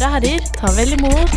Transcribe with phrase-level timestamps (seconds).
[0.00, 1.32] damer og herrer, ta vel imot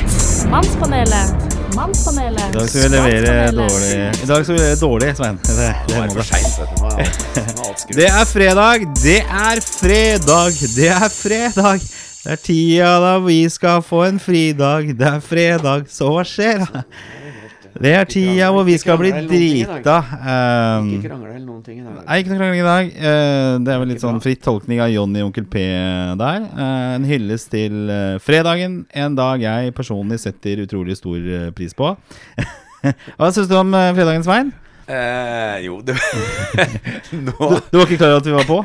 [0.48, 1.56] Mannspanelet.
[1.76, 2.54] Mannspanelet.
[2.54, 5.40] I dag skal vi levere dårlig I dag skal vi levere dårlig, Svein.
[5.44, 7.74] Det, det, det, er det for vet du.
[7.82, 7.98] Skrudd.
[7.98, 11.84] det er fredag, det er fredag, det er fredag.
[12.24, 14.94] Det er tida da vi skal få en fridag.
[15.00, 16.86] Det er fredag, så hva skjer da?
[17.74, 19.96] Det er tida hvor vi skal bli drita.
[20.22, 21.96] Um, Ikke krangle eller noen ting i dag.
[22.04, 22.92] Nei, ikke noe krangling i dag.
[22.94, 25.64] Eh, det er vel litt sånn fritt tolkning av Johnny Onkel P
[26.20, 26.46] der.
[26.54, 31.74] Eh, en hyllest til eh, fredagen, en dag jeg personlig setter utrolig stor eh, pris
[31.78, 31.96] på.
[33.18, 34.52] Hva syns du om uh, fredagen, Svein?
[34.92, 35.94] Eh, jo, du
[37.26, 38.58] Nå Du, du var ikke klar over at vi var på?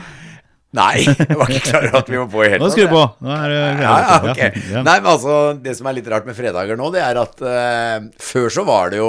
[0.77, 2.65] Nei, jeg var ikke klar over at vi var på i hele tatt.
[2.67, 3.05] Nå skrur du på.
[3.25, 4.51] Nå er det Ja, ja, okay.
[4.75, 4.83] Ja.
[4.85, 8.11] Nei, men altså, det som er litt rart med fredager nå, det er at uh,
[8.21, 9.09] før så var det jo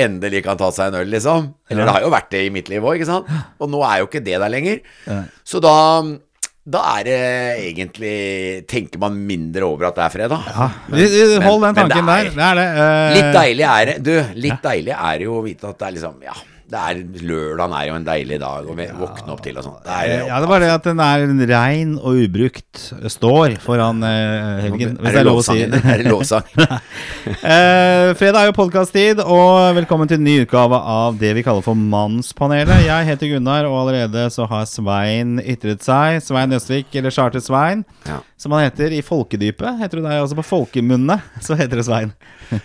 [0.00, 1.48] Endelig kan ta seg en øl, liksom.
[1.68, 1.86] Eller Ja.
[1.88, 3.26] det har jo vært det i mitt liv òg, ikke sant.
[3.60, 4.78] Og nå er jo ikke det der lenger.
[5.44, 5.74] Så da
[6.70, 7.18] da er det
[7.72, 8.14] egentlig
[8.70, 10.44] Tenker man mindre over at det er fredag.
[10.46, 12.30] Ja, vi- Hold den men- men tanken er, der.
[12.30, 12.68] er- Det er det.
[12.78, 15.88] Uh, Litt deilig er det Du, litt deilig er det jo å vite at det
[15.88, 16.36] er liksom Ja,
[16.78, 19.78] er lørdagen er jo en deilig dag å våkne opp til og sånn.
[19.86, 22.82] Ja, det er bare det at den er rein og ubrukt.
[23.10, 25.58] Står foran uh, helgen, hvis det det er lov å si.
[25.66, 26.46] Er det lovsang?
[27.40, 31.64] Eh, fredag er jo podkast-tid, og velkommen til en ny utgave av det vi kaller
[31.64, 32.82] for Mannspanelet.
[32.86, 36.20] Jeg heter Gunnar, og allerede så har Svein ytret seg.
[36.24, 38.20] Svein Østvik, eller Charter Svein, Ja.
[38.40, 39.78] som han heter i folkedypet.
[39.82, 41.20] Heter du det også på folkemunne?
[41.44, 42.12] Så heter det Svein.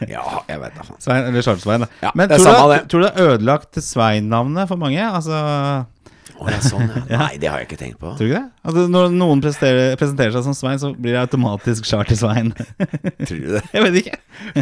[0.10, 1.02] ja, jeg vet da faen.
[1.04, 1.84] Svein eller Charter Svein.
[1.86, 1.90] da.
[2.08, 2.82] Ja, Men det tror, du, det.
[2.90, 5.02] tror du det er ødelagt Svein-navnet for mange?
[5.02, 5.86] Altså,
[6.36, 7.18] Oh, ja, sånn, ja.
[7.22, 8.10] Nei, det har jeg ikke tenkt på.
[8.18, 8.50] tror du ikke det?
[8.68, 12.50] Altså, når noen presenterer, presenterer seg som Svein, så blir det automatisk Charter Svein.
[13.30, 13.62] Tror du det?
[13.72, 14.18] jeg vet ikke.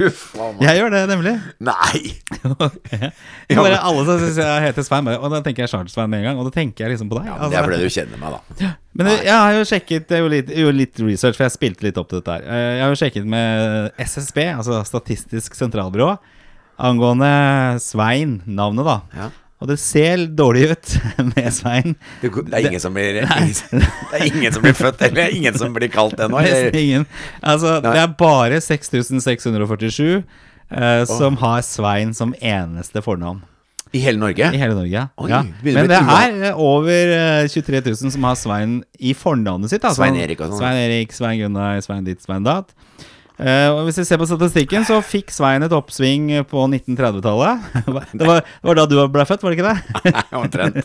[0.05, 0.19] Uff.
[0.61, 1.33] Jeg gjør det, nemlig.
[1.65, 2.01] Nei!
[3.49, 6.21] Jeg bare, alle som syns jeg heter Svein, bare, og da tenker jeg Charter-Svein med
[6.21, 6.43] en gang.
[6.43, 7.31] Og da tenker jeg liksom på deg.
[7.31, 8.69] Ja, men det er fordi du kjenner meg, da.
[8.93, 11.87] Men det- jeg har jo sjekket jeg jo litt, jo litt research, for jeg spilte
[11.87, 12.45] litt opp til dette her.
[12.45, 16.11] Eh, Jeg har jo sjekket med SSB, altså Statistisk sentralbyrå,
[16.83, 17.31] angående
[17.83, 18.99] Svein, navnet, da.
[19.17, 19.29] Ja.
[19.63, 20.93] Og det ser dårlig ut
[21.31, 21.95] med Svein.
[22.19, 25.71] Det, det er ingen som blir Det er ingen som blir født, eller ingen som
[25.75, 26.41] blir kalt ennå.
[26.43, 27.07] Nesten ingen.
[27.39, 27.93] Altså, Nei.
[27.95, 33.39] det er bare 6647 eh, som har Svein som eneste fornavn.
[33.93, 34.49] I hele Norge?
[34.49, 35.05] I hele Norge.
[35.21, 35.43] Oi, ja.
[35.63, 39.83] Men det er eh, over eh, 23 000 som har Svein i fornavnet sitt.
[39.85, 40.01] Altså.
[40.01, 40.63] Svein Erik og sånn.
[40.63, 42.73] Svein Erik, Svein Gunnar, Svein ditt, Svein datt.
[43.41, 47.63] Og hvis vi ser på statistikken, så fikk Svein et oppsving på 1930-tallet.
[48.13, 50.13] Det, var- det var da du ble født, var det ikke det?
[50.13, 50.77] Nei, Omtrent.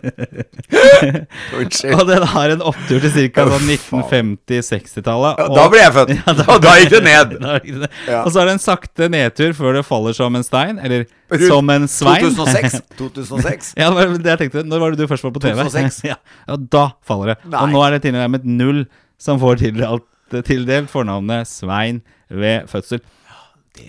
[1.59, 1.95] Unnskyld.
[1.99, 3.45] Og den har en opptur til ca.
[3.45, 5.43] Å, 1950-60-tallet.
[5.43, 6.13] Ja, da ble jeg født!
[6.17, 7.37] Ja, Og da gikk det ned!
[7.43, 7.91] Da det ikke.
[8.09, 8.23] Ja.
[8.25, 11.07] Og så er det en sakte nedtur før det faller som en stein, eller
[11.49, 12.29] som en svein.
[12.33, 12.81] 2006.
[12.99, 13.73] 2006.
[13.79, 14.65] Ja, det jeg tenkte.
[14.69, 15.57] Når var det du først var på TV?
[15.69, 16.01] 2006.
[16.09, 16.17] ja.
[16.49, 17.39] og da faller det.
[17.53, 17.61] Nei.
[17.65, 18.85] Og nå er det tilnærmet null
[19.21, 20.07] som får tildelt,
[20.47, 23.03] tildelt fornavnet Svein ved fødsel.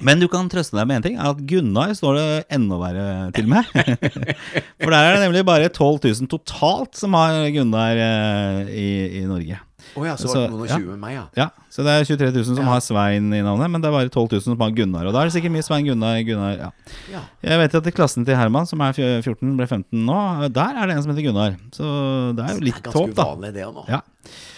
[0.05, 3.47] Men du kan trøste deg med én ting, at Gunnar står det enda verre til
[3.49, 3.65] med.
[4.83, 8.89] For der er det nemlig bare 12 000 totalt som har Gunnar eh, i,
[9.21, 9.57] i Norge.
[9.97, 10.77] Oh ja, så Så, det noen og ja.
[10.77, 11.23] med meg, ja.
[11.39, 14.11] Ja, Så det er 23 000 som har Svein i navnet, men det er bare
[14.11, 15.07] 12 000 som har Gunnar.
[15.09, 16.69] Og da er det sikkert mye Svein Gunnar, Gunnar ja.
[17.09, 17.23] ja.
[17.47, 20.19] Jeg vet at i klassen til Herman, som er 14, ble 15 nå,
[20.53, 21.57] der er det en som heter Gunnar.
[21.73, 21.89] Så
[22.37, 23.25] det er jo Det er litt ganske håp, da.
[23.25, 23.87] uvanlig, det òg nå.
[23.89, 24.03] Ja.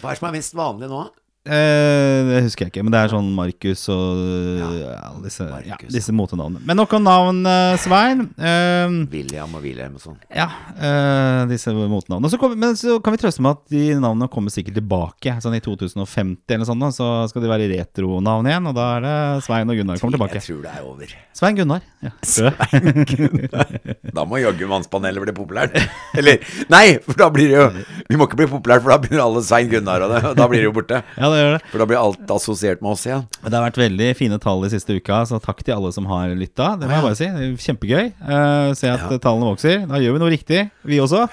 [0.01, 1.05] Hva er det som er mest vanlig nå?
[1.41, 4.19] Eh, det husker jeg ikke, men det er sånn Markus og
[4.61, 4.67] Ja.
[4.93, 6.61] ja, disse, ja, disse motenavnene.
[6.69, 8.27] Men nok om navn, eh, Svein.
[8.37, 10.19] Eh, William og Wilhelm og sånn.
[10.29, 10.45] ja,
[10.77, 12.29] eh, disse motenavnene.
[12.29, 15.33] Så kom, men så kan vi trøste med at de navnene kommer sikkert tilbake.
[15.41, 18.69] Sånn i 2050 eller sånn, så skal de være retronavn igjen.
[18.69, 20.37] Og da er det Svein og Gunnar kommer tilbake.
[20.37, 21.15] Jeg tror det er over.
[21.33, 21.81] Svein Gunnar.
[22.05, 22.11] Ja.
[22.21, 23.73] Svein Gunnar.
[24.13, 25.73] Da må jaggu Mannspanelet bli populært.
[26.13, 26.37] Eller
[26.69, 27.67] Nei, for da blir det jo
[28.11, 30.21] Vi må ikke bli populært, for da begynner alle Svein Gunnar og det.
[30.31, 31.01] Og da blir det jo borte.
[31.17, 31.61] ja, det gjør det.
[31.71, 33.23] For da blir alt assosiert med oss igjen.
[33.41, 33.47] Ja.
[33.49, 36.33] Det har vært veldig fine tall de siste uka, så takk til alle som har
[36.37, 36.73] lytta.
[36.81, 37.29] Det må jeg bare si.
[37.31, 38.11] Det er Kjempegøy.
[38.21, 39.17] Uh, se at Ja.
[39.23, 39.85] tallene vokser.
[39.89, 41.25] Da gjør vi noe riktig, vi også.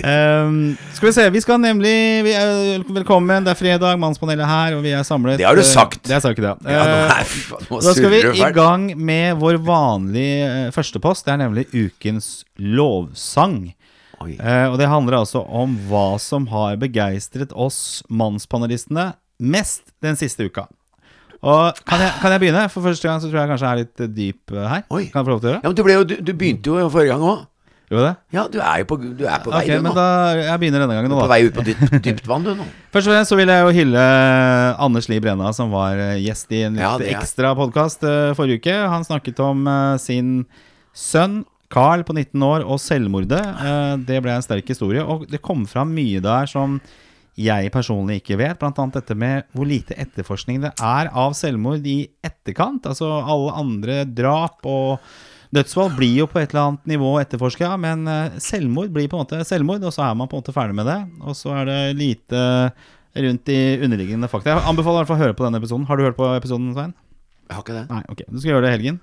[0.00, 1.94] Um, skal vi se, vi skal nemlig
[2.26, 5.38] vi er, Velkommen, det er fredag, Mannspanelet her, og vi er samlet.
[5.40, 6.02] Det har du eh, sagt.
[6.04, 6.54] Det har jeg sagt, ja.
[6.64, 11.00] Ja, nå, Eh, er, nå da skal vi i gang med vår vanlige uh, første
[11.02, 11.26] post.
[11.26, 13.72] Det er nemlig ukens lovsang.
[14.32, 20.46] Eh, og det handler altså om hva som har begeistret oss mannspanelistene mest den siste
[20.48, 20.66] uka.
[21.44, 22.68] Og kan jeg, kan jeg begynne?
[22.72, 24.86] For første gang så tror jeg kanskje jeg er litt eh, dyp eh, her.
[24.88, 25.02] Oi.
[25.12, 25.60] Kan jeg få lov til å gjøre?
[25.60, 27.42] Ja, men du, jo, du, du begynte jo forrige gang òg.
[27.92, 28.14] Gjorde det?
[28.32, 29.94] Ja, du er jo på, du er på vei Ok, du men nå.
[29.98, 30.04] da
[30.38, 31.34] Jeg begynner denne gangen nå, er på da.
[31.34, 32.64] vei ut på dypt, dypt vann, du nå.
[32.94, 34.04] Først og fremst så vil jeg jo hylle
[34.86, 38.06] Anders Li Brenna, som var eh, gjest i en litt Ja, ekstra podkast
[38.38, 38.78] forrige uke.
[38.94, 40.46] Han snakket om uh, sin
[40.96, 41.42] sønn
[41.72, 43.40] Carl på 19 år og selvmordet.
[43.40, 46.78] Eh, det ble en sterk historie, og det kom fram mye der som
[47.40, 48.62] jeg personlig ikke vet.
[48.62, 52.86] Annet dette med hvor lite etterforskning det er av selvmord i etterkant.
[52.86, 55.02] Altså alle andre drap og
[55.54, 59.24] dødsfall blir jo på et eller annet nivå etterforska, men eh, selvmord blir på en
[59.24, 61.00] måte selvmord, og så er man på en måte ferdig med det.
[61.24, 62.44] Og så er det lite
[63.14, 64.54] rundt i underliggende fakta.
[64.54, 65.86] Jeg anbefaler i hvert fall å høre på denne episoden.
[65.90, 66.94] Har du hørt på episoden, Svein?
[67.44, 67.84] Jeg har ikke det.
[67.90, 68.24] Nei, ok.
[68.30, 69.00] Du skal gjøre det i helgen.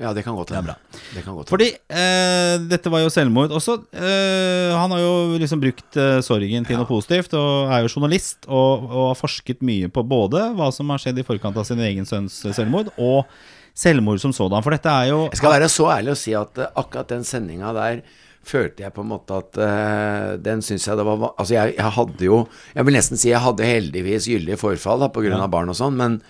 [0.00, 0.72] Ja, det kan godt hende.
[1.12, 1.50] Det kan godt.
[1.52, 3.52] Fordi eh, dette var jo selvmord.
[3.52, 7.92] Også, eh, han har jo liksom brukt eh, sorgen til noe positivt, og er jo
[7.92, 11.68] journalist og, og har forsket mye på både hva som har skjedd i forkant av
[11.68, 13.28] sin egen sønns selvmord, og
[13.76, 14.64] selvmord som sådan.
[14.64, 17.28] For dette er jo Jeg skal være så ærlig å si at eh, akkurat den
[17.28, 18.02] sendinga der
[18.50, 21.92] følte jeg på en måte at eh, den syns jeg det var Altså, jeg, jeg
[22.00, 22.38] hadde jo
[22.72, 25.76] Jeg vil nesten si jeg hadde heldigvis gyldig forfall da, på grunn av barn og
[25.76, 26.22] sånn, men,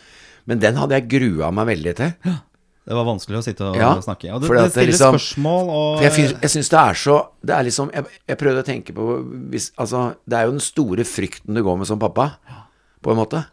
[0.51, 2.39] men den hadde jeg grua meg veldig til.
[2.89, 4.31] Det var vanskelig å sitte og Ja, snakke.
[4.35, 7.55] Og det, det det stiller liksom- spørsmål og jeg, jeg syns det er så Det
[7.55, 9.05] er liksom Jeg, jeg prøvde å tenke på
[9.53, 12.31] hvis, Altså, det er jo den store frykten du går med som pappa,
[13.03, 13.45] på en måte.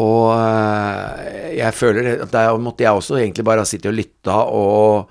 [0.00, 4.36] Og øh, jeg føler at der måtte jeg også egentlig bare ha sittet og lytta,
[4.48, 5.10] og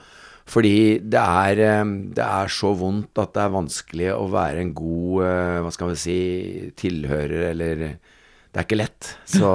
[0.50, 4.74] fordi det er, øh, det er så vondt at det er vanskelig å være en
[4.74, 6.18] god øh, Hva skal vi si
[6.80, 7.76] tilhører, eller
[8.50, 9.12] Det er ikke lett.
[9.30, 9.52] Så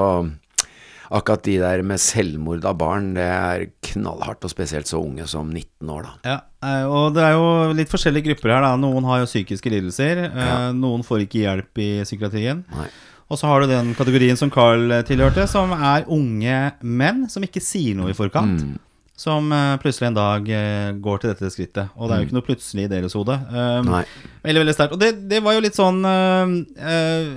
[1.14, 5.48] akkurat de der med selvmord av barn, det er knallhardt, og spesielt så unge som
[5.52, 6.14] 19 år, da.
[6.26, 8.66] Ja, eh, og det er jo litt forskjellige grupper her.
[8.66, 10.26] da Noen har jo psykiske lidelser.
[10.28, 10.54] ja.
[10.74, 12.64] Noen får ikke hjelp i psykiatrien.
[12.74, 12.88] Nei.
[13.32, 17.44] Og så har du den kategorien som Carl eh, tilhørte, som er unge menn som
[17.46, 18.60] ikke sier noe i forkant.
[18.60, 18.74] Mm.
[19.16, 21.94] Som eh, plutselig en dag eh, går til dette skrittet.
[21.96, 23.38] Og det er jo ikke noe plutselig i deres hode.
[23.50, 24.04] Um, Mm.
[24.44, 24.92] Veldig, veldig sterkt.
[24.92, 27.30] Og det, det var jo litt sånn uh, eh,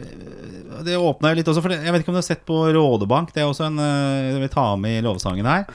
[0.85, 3.31] Det åpna jo litt også, for jeg vet ikke om du har sett på Rådebank.
[3.33, 5.65] Det er også en uh, vi tar med i lovsangen her.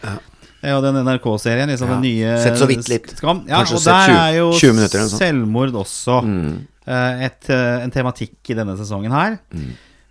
[0.63, 1.69] Det er jo den NRK-serien.
[1.73, 1.95] Liksom Ja.
[1.97, 3.09] den nye Sett så vidt litt.
[3.19, 3.45] Skam.
[3.49, 6.67] Ja, Kanskje og der 20 er jo 20 minutter selvmord også Mm.
[6.87, 9.39] eh, et, eh, en tematikk i denne sesongen her.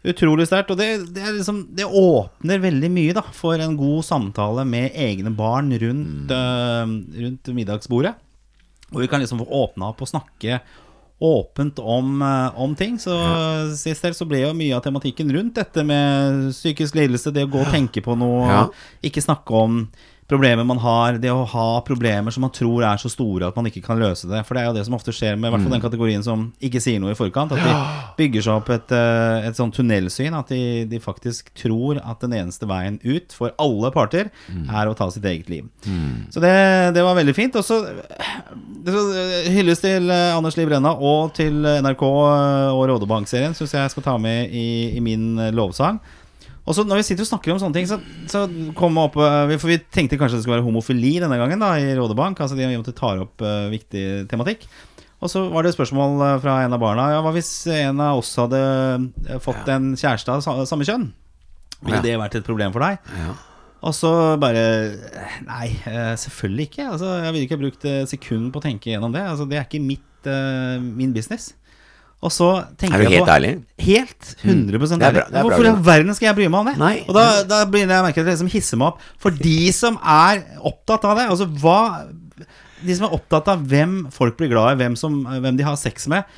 [0.03, 0.71] Utrolig sterkt.
[0.73, 5.29] Og det, det, liksom, det åpner veldig mye da for en god samtale med egne
[5.37, 8.15] barn rundt, eh, rundt middagsbordet.
[8.91, 10.59] Hvor vi kan liksom få åpna opp og snakke
[11.21, 12.97] åpent om, eh, om ting.
[12.99, 13.13] Så
[13.77, 17.51] sist helg så ble jo mye av tematikken rundt dette med psykisk lidelse, det å
[17.53, 18.63] gå og tenke på noe, Ja.
[19.03, 19.85] ikke snakke om
[20.31, 23.65] problemer man har, det å ha problemer som man tror er så store at man
[23.67, 24.45] ikke kan løse det.
[24.47, 26.45] For det er jo det som ofte skjer med i hvert fall den kategorien som
[26.63, 27.51] ikke sier noe i forkant.
[27.51, 27.73] At de
[28.15, 30.31] bygger seg opp et, eh, et sånn tunnelsyn.
[30.39, 34.95] At de, de faktisk tror at den eneste veien ut for alle parter er å
[34.95, 35.67] ta sitt eget liv.
[36.31, 37.53] Så det, det var veldig fint.
[37.59, 37.81] Og så
[38.85, 44.03] hylles til eh, Anders Liv Brenna og til NRK eh, og Rådebank-serien syns jeg skal
[44.05, 44.65] ta med i,
[44.97, 45.99] i min eh, lovsang.
[46.61, 47.97] Og så Når vi sitter og snakker om sånne ting, så,
[48.29, 48.43] så
[48.77, 51.89] kom opp eh, For vi tenkte kanskje det skulle være homofili denne gangen da i
[51.97, 52.39] Rådebank.
[52.43, 54.67] Altså de måtte tar opp uh, viktig tematikk.
[55.21, 57.09] Og så var det et spørsmål eh, fra en av barna.
[57.15, 58.61] Ja, Hva hvis en av oss hadde
[59.41, 61.09] fått fått en kjæreste av sa- samme kjønn?
[61.81, 62.05] Ville Ja.
[62.05, 62.97] det vært et problem for deg?
[63.17, 63.33] Ja.
[63.81, 64.11] Og så
[64.41, 64.63] bare
[65.47, 66.89] Nei, eh, selvfølgelig ikke.
[66.93, 69.23] Altså, jeg ville ikke brukt sekund på å tenke gjennom det.
[69.25, 71.55] Altså, det er ikke mitt, uh, min business.
[72.21, 72.47] Og så
[72.77, 73.51] tenker jeg på Er du helt på ærlig?
[73.81, 75.13] Helt 100 Det er ærlig.
[75.15, 76.75] bra, det er bra, Hvorfor i all verden skal jeg bry meg om det?
[76.77, 76.93] Nei.
[77.07, 79.07] Og da, da begynner jeg å merke at det liksom hisser meg opp.
[79.21, 81.81] For de som er opptatt av det, altså hva
[82.85, 85.77] De som er opptatt av hvem folk blir glad i, hvem, som, hvem de har
[85.81, 86.29] sex med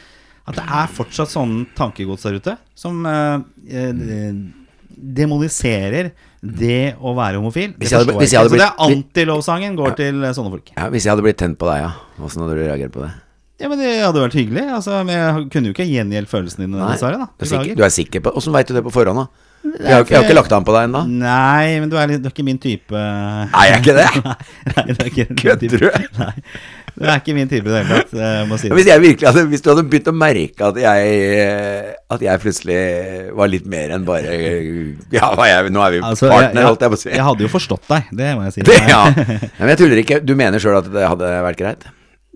[0.47, 4.39] At det er fortsatt sånn tankegods der ute som eh, eh,
[5.19, 7.71] demoniserer det å være homofil.
[7.73, 10.33] Det Hvis jeg hadde- hvis jeg jeg blitt, Så det er antilovsangen går til eh,
[10.35, 10.71] sånne folk.
[10.75, 11.91] Ja, hvis jeg hadde blitt tent på deg, ja.
[12.19, 13.11] Åssen hadde du reagert på det?
[13.61, 14.65] Ja, men Det hadde vært hyggelig.
[14.75, 17.17] Altså, men jeg kunne jo ikke gjengjeldt følelsene dine, dessverre.
[17.21, 19.27] da Du er sikker, du er sikker på Åssen veit du det på forhånd, da?
[19.63, 21.07] Jeg har, jeg har ikke lagt an på deg ennå.
[21.07, 22.91] Nei, men du er, litt, du er ikke min type.
[22.91, 24.35] Nei, jeg er ikke det.
[24.75, 25.89] Nei, det er ikke Kødder du?
[26.19, 26.33] Nei,
[26.93, 28.11] det er ikke min type i det hele tatt.
[28.61, 28.89] Si Hvis
[29.49, 32.77] Hvis du hadde begynt å merke at jeg At jeg plutselig
[33.33, 34.35] var litt mer enn bare
[35.13, 37.09] Ja, jeg, nå er vi Altså, partner, holdt jeg på å si.
[37.09, 38.67] jeg hadde jo forstått deg, det må jeg si.
[38.69, 39.01] Det, ja.
[39.17, 39.37] ja.
[39.57, 40.21] Men jeg tuller ikke.
[40.23, 41.89] Du mener sjøl at det hadde vært greit?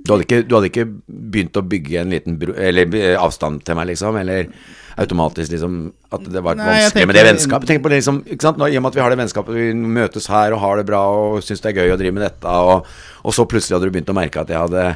[0.07, 3.63] Du hadde, ikke, du hadde ikke begynt å bygge en liten bro, eller eh, avstand
[3.67, 4.17] til meg, liksom?
[4.21, 4.51] Eller
[4.97, 5.73] automatisk liksom
[6.15, 7.69] At det var Nei, vanskelig med det vennskapet?
[7.69, 8.57] Tenk på det liksom ikke sant?
[8.57, 9.67] Nå, I og med at vi har det vennskapet, vi
[9.99, 12.55] møtes her og har det bra og syns det er gøy å drive med dette,
[12.71, 12.87] og,
[13.21, 14.87] og så plutselig hadde du begynt å merke at jeg hadde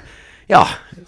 [0.52, 0.62] ja,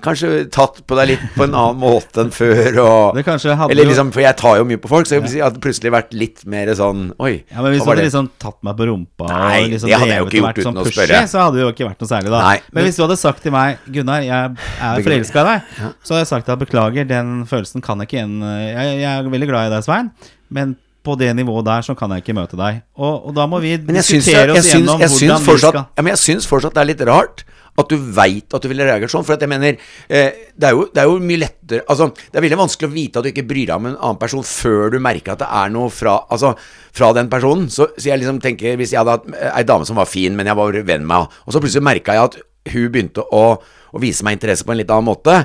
[0.04, 2.78] kanskje tatt på deg litt på en annen måte enn før.
[2.84, 5.48] Og, eller liksom, For jeg tar jo mye på folk, så jeg ja.
[5.48, 8.78] hadde plutselig vært litt mer sånn Oi, Ja, men Hvis du hadde liksom tatt meg
[8.80, 10.98] på rumpa Nei, og liksom det hadde jeg jo ikke gjort uten sånn å pushy,
[11.00, 11.24] spørre.
[11.32, 12.44] Så hadde det jo ikke vært noe særlig, da.
[12.48, 14.56] Nei, men men- hvis du hadde sagt til meg Gunnar, jeg
[14.90, 18.20] er forelska i deg, så hadde jeg sagt at beklager, den følelsen kan jeg ikke
[18.22, 20.12] igjen jeg, jeg er veldig glad i deg, Svein,
[20.54, 22.80] men på det nivået der så kan jeg ikke møte deg.
[22.96, 25.44] Og, og da må vi diskutere syns, diskutere jeg, oss syns, gjennom jeg, syns hvordan
[25.44, 27.44] vi skal ja, men jeg syns fortsatt det er litt rart
[27.80, 29.26] At du veit at du ville reagert sånn.
[29.26, 32.46] For jeg mener, eh, det, er jo, det er jo mye lettere Altså, det er
[32.46, 35.00] veldig vanskelig å vite at du ikke bryr deg om en annen person før du
[35.02, 36.54] merker at det er noe fra, altså,
[36.94, 37.70] fra den personen.
[37.74, 40.38] Så, så jeg liksom tenker, hvis jeg hadde hatt eh, ei dame som var fin,
[40.38, 42.42] men jeg var venn med henne, og så plutselig merka jeg at
[42.74, 45.42] hun begynte å, å vise meg interesse på en litt annen måte,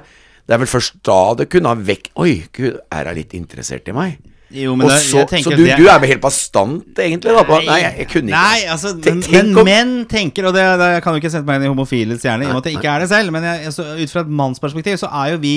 [0.48, 3.88] det er vel først da det kunne ha vekk Oi, gud, er hun litt interessert
[3.88, 4.20] i meg?
[4.50, 7.34] Jo, men det- så, jeg så du, det- du er helt bastant, egentlig?
[7.36, 8.38] da på, Nei, jeg, jeg kunne ikke.
[8.40, 11.20] Nei, altså, Tenk- men, tenk men om- menn tenker, og det, det jeg kan jo
[11.20, 13.08] ikke sette meg inn i homofiles hjerne, i og med at jeg ikke er det
[13.12, 15.54] selv, men jeg, så, ut fra et mannsperspektiv så er jo vi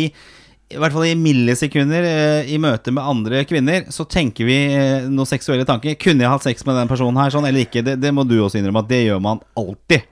[0.71, 5.07] i hvert fall i millisekunder eh, i møte med andre kvinner, så tenker vi eh,
[5.11, 5.95] noen seksuelle tanker.
[5.99, 7.83] Kunne jeg hatt sex med den personen her, sånn eller ikke?
[7.83, 10.03] Det, det må du også innrømme at det gjør man alltid.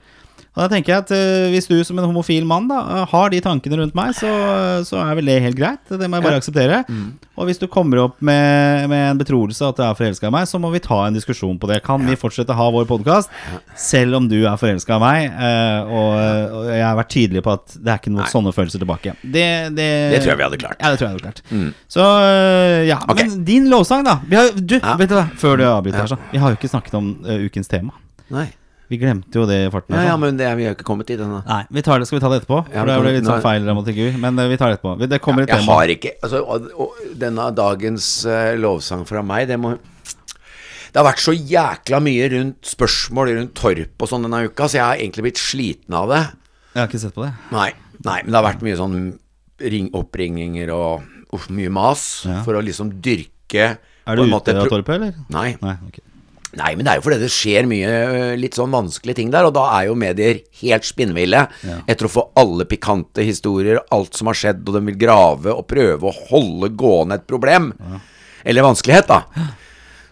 [0.57, 3.29] Og da tenker jeg at eh, Hvis du som en homofil mann da eh, har
[3.31, 4.27] de tankene rundt meg, så,
[4.83, 5.79] så er vel det helt greit.
[5.87, 6.79] Det må jeg bare akseptere.
[7.39, 10.47] Og hvis du kommer opp med, med en betroelse at du er forelska i meg,
[10.49, 11.77] så må vi ta en diskusjon på det.
[11.85, 13.31] Kan vi fortsette å ha vår podkast
[13.79, 15.29] selv om du er forelska i meg?
[15.37, 16.11] eh, og,
[16.59, 18.31] og jeg har vært tydelig på at det er ikke noen Nei.
[18.33, 19.15] sånne følelser tilbake.
[19.23, 20.81] Det, det, Det tror jeg vi hadde klart.
[20.81, 21.43] Ja, det tror jeg hadde klart.
[21.95, 23.29] Så eh, ja, Okay.
[23.29, 24.17] men din lovsang, da.
[24.27, 24.97] Vi har, du, Ja.
[24.99, 26.19] vet du før du avbryter her, så.
[26.33, 27.93] Vi har jo ikke snakket om uh, ukens tema.
[28.33, 28.49] Nei.
[28.89, 29.93] Vi glemte jo det i farten.
[29.93, 30.23] Ja, ja, sånn.
[30.23, 31.43] men det, vi har ikke kommet dit ennå.
[31.45, 32.61] Nei, vi tar det, skal vi ta det etterpå?
[32.73, 34.07] Ja, For det ble litt sånn feil dramaturgi.
[34.23, 35.09] Men eh, vi tar det etterpå.
[35.11, 35.75] Det kommer et Jeg tema.
[35.77, 41.05] har ikke altså, og, og, Denne dagens uh, lovsang fra meg, det må Det har
[41.05, 44.97] vært så jækla mye rundt spørsmål rundt Torp og sånn denne uka, så jeg har
[44.97, 46.23] egentlig blitt sliten av det.
[46.73, 47.31] Jeg har ikke sett på det.
[47.53, 47.69] Nei,
[48.09, 48.99] nei men det har vært mye sånn
[49.69, 52.41] ring, oppringinger og uff, mye mas Ja.
[52.41, 55.13] for å liksom dyrke Er du ute av torp torpet, eller?
[55.29, 55.57] Nei.
[55.61, 56.01] Nei, ok.
[56.57, 57.89] Nei, men det er jo fordi det skjer mye
[58.41, 61.75] litt sånn vanskelige ting der, og da er jo medier helt spinnville Ja.
[61.87, 65.67] etter å få alle pikante historier, alt som har skjedd, og de vil grave og
[65.69, 67.69] prøve å holde gående et problem.
[68.43, 69.23] Eller vanskelighet, da.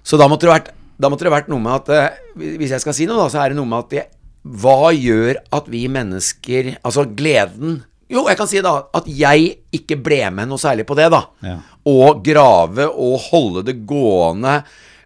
[0.03, 2.93] Så da måtte det vært, da måtte det vært noe med at Hvis jeg skal
[2.93, 4.07] si noe, da, så er det noe med at jeg,
[4.47, 9.97] Hva gjør at vi mennesker Altså gleden Jo, jeg kan si da at jeg ikke
[10.01, 11.25] ble med noe særlig på det, da.
[11.43, 11.57] Ja.
[11.85, 14.61] Å grave og holde det gående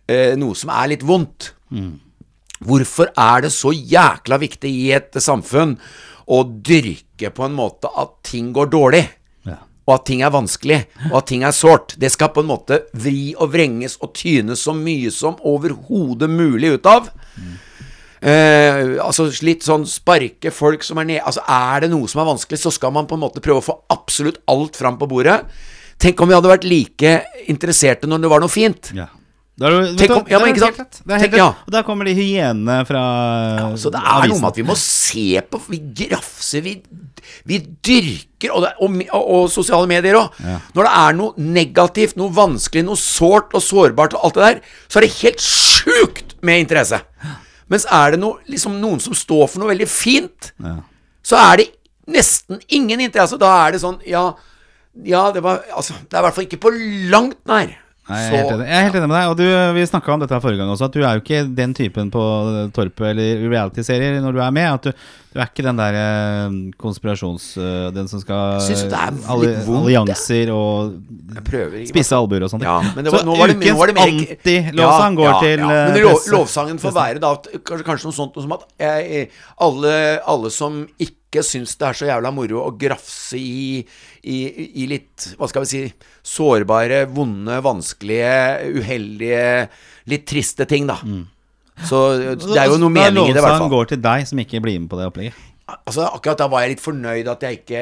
[0.07, 1.53] eh, noe som er litt vondt.
[2.61, 5.77] Hvorfor er det så jækla viktig i et samfunn
[6.31, 9.05] å dyrke på en måte at ting går dårlig?
[9.89, 10.77] Og at ting er vanskelig,
[11.09, 11.95] og at ting er sårt.
[11.97, 16.75] Det skal på en måte vri og vrenges og tynes så mye som overhodet mulig
[16.77, 17.09] ut av.
[18.21, 22.27] Eh, altså litt sånn sparke folk som er nede Altså Er det noe som er
[22.27, 25.39] vanskelig, så skal man på en måte prøve å få absolutt alt fram på bordet.
[25.97, 27.15] Tenk om vi hadde vært like
[27.49, 28.91] interesserte når det var noe fint.
[28.93, 29.09] Ja.
[29.61, 30.77] Er vet Tenk om- ja, men ikke sant?
[31.05, 31.37] Det er Tenk- helt rett.
[31.37, 31.47] ja.
[31.67, 33.03] Og der kommer de hyenene fra
[33.77, 36.81] Så det er noe med at vi må se på Vi grafser, vi,
[37.45, 40.31] vi dyrker Og, det, og, og, og sosiale medier òg.
[40.73, 44.61] Når det er noe negativt, noe vanskelig, noe sårt og sårbart og alt det der,
[44.89, 47.01] så er det helt sjukt med interesse.
[47.69, 50.79] Mens er det noe, liksom noen som står for noe veldig fint, Ja.
[51.23, 51.67] så er det
[52.09, 53.37] nesten ingen interesse.
[53.39, 54.33] Da er det sånn Ja,
[55.05, 56.73] ja det var Altså, det er i hvert fall ikke på
[57.11, 57.77] langt nær.
[58.11, 58.67] Nei, jeg, er helt enig.
[58.67, 59.31] jeg er helt enig med deg.
[59.31, 59.45] Og du,
[59.77, 62.25] vi snakka om dette forrige gang også, at du er jo ikke den typen på
[62.75, 64.67] Torpet eller reality-serier når du er med.
[64.79, 67.45] At du, du er ikke den der eh, konspirasjons...
[67.55, 70.97] eh, den som skal er Allianser og
[71.87, 72.65] spisse albuer og sånt.
[72.67, 75.63] Ja, men det var, Så var det, nå var det mer ukens anti-lovsang går til
[75.63, 79.25] Men eh, lov, lovsangen får være da kanskje, kanskje noe sånt noe som at jeg,
[79.63, 79.95] alle,
[80.35, 83.79] alle som ikke syns det er så jævla moro å grafse i,
[84.27, 84.39] i,
[84.83, 85.85] i litt, hva skal vi si,
[86.27, 88.33] sårbare, vonde, vanskelige,
[88.81, 89.45] uheldige,
[90.11, 90.99] litt triste ting, da.
[91.87, 93.69] Så det er jo noe Da mening i det, i hvert fall.
[93.71, 95.47] går til deg som ikke blir med på det opplegget.
[95.71, 97.81] Altså Akkurat da var jeg litt fornøyd at jeg ikke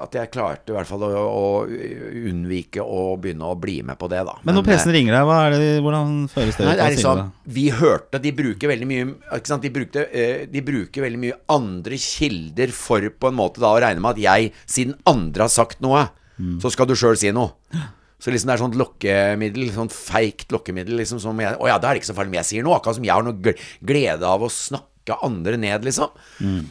[0.00, 4.08] At jeg klarte i hvert fall å, å unnvike å begynne å bli med på
[4.08, 4.36] det, da.
[4.46, 6.64] Men når eh, pressen ringer deg, hva er det, hvordan føles det?
[6.68, 7.20] Nei, det er liksom?
[7.58, 9.66] Vi hørte De bruker veldig mye ikke sant?
[9.66, 13.82] De, brukte, eh, de bruker veldig mye andre kilder for på en måte da å
[13.82, 16.58] regne med at jeg, siden andre har sagt noe, Mm.
[16.60, 17.54] så skal du sjøl si noe.
[18.16, 21.90] Så liksom det er sånt lokkemiddel, sånt feigt lokkemiddel, liksom som jeg Å ja, da
[21.90, 22.78] er det ikke så farlig om jeg sier noe.
[22.78, 23.54] Akkurat som jeg har noe
[23.84, 26.16] glede av å snakke andre ned, liksom.
[26.40, 26.64] Jeg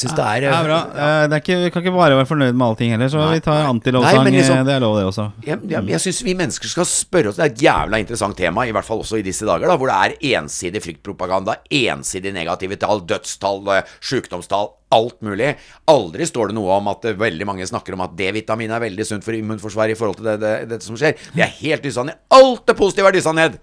[0.00, 0.46] syns det er.
[0.48, 0.78] Ja, bra.
[0.90, 3.34] Eh, Det er ikke, vi kan ikke bare være fornøyd med allting heller, så Nei,
[3.38, 4.26] vi tar antilovsang.
[4.26, 5.26] Liksom- eh, det er lov, det også.
[5.46, 8.64] Jeg, jeg, jeg syns vi mennesker skal spørre oss Det er et jævla interessant tema,
[8.66, 12.76] i hvert fall også i disse dager, da, hvor det er ensidig fryktpropaganda, ensidig negative
[12.76, 15.56] tall, dødstall, eh, sykdomstall, alt mulig.
[15.90, 19.24] Aldri står det noe om at veldig mange snakker om at D-vitamin er veldig sunt
[19.24, 21.16] for immunforsvaret i forhold til det, det, dette som skjer.
[21.34, 22.14] Det er helt dyssa ned.
[22.30, 23.58] Alt det positive er dyssa ned.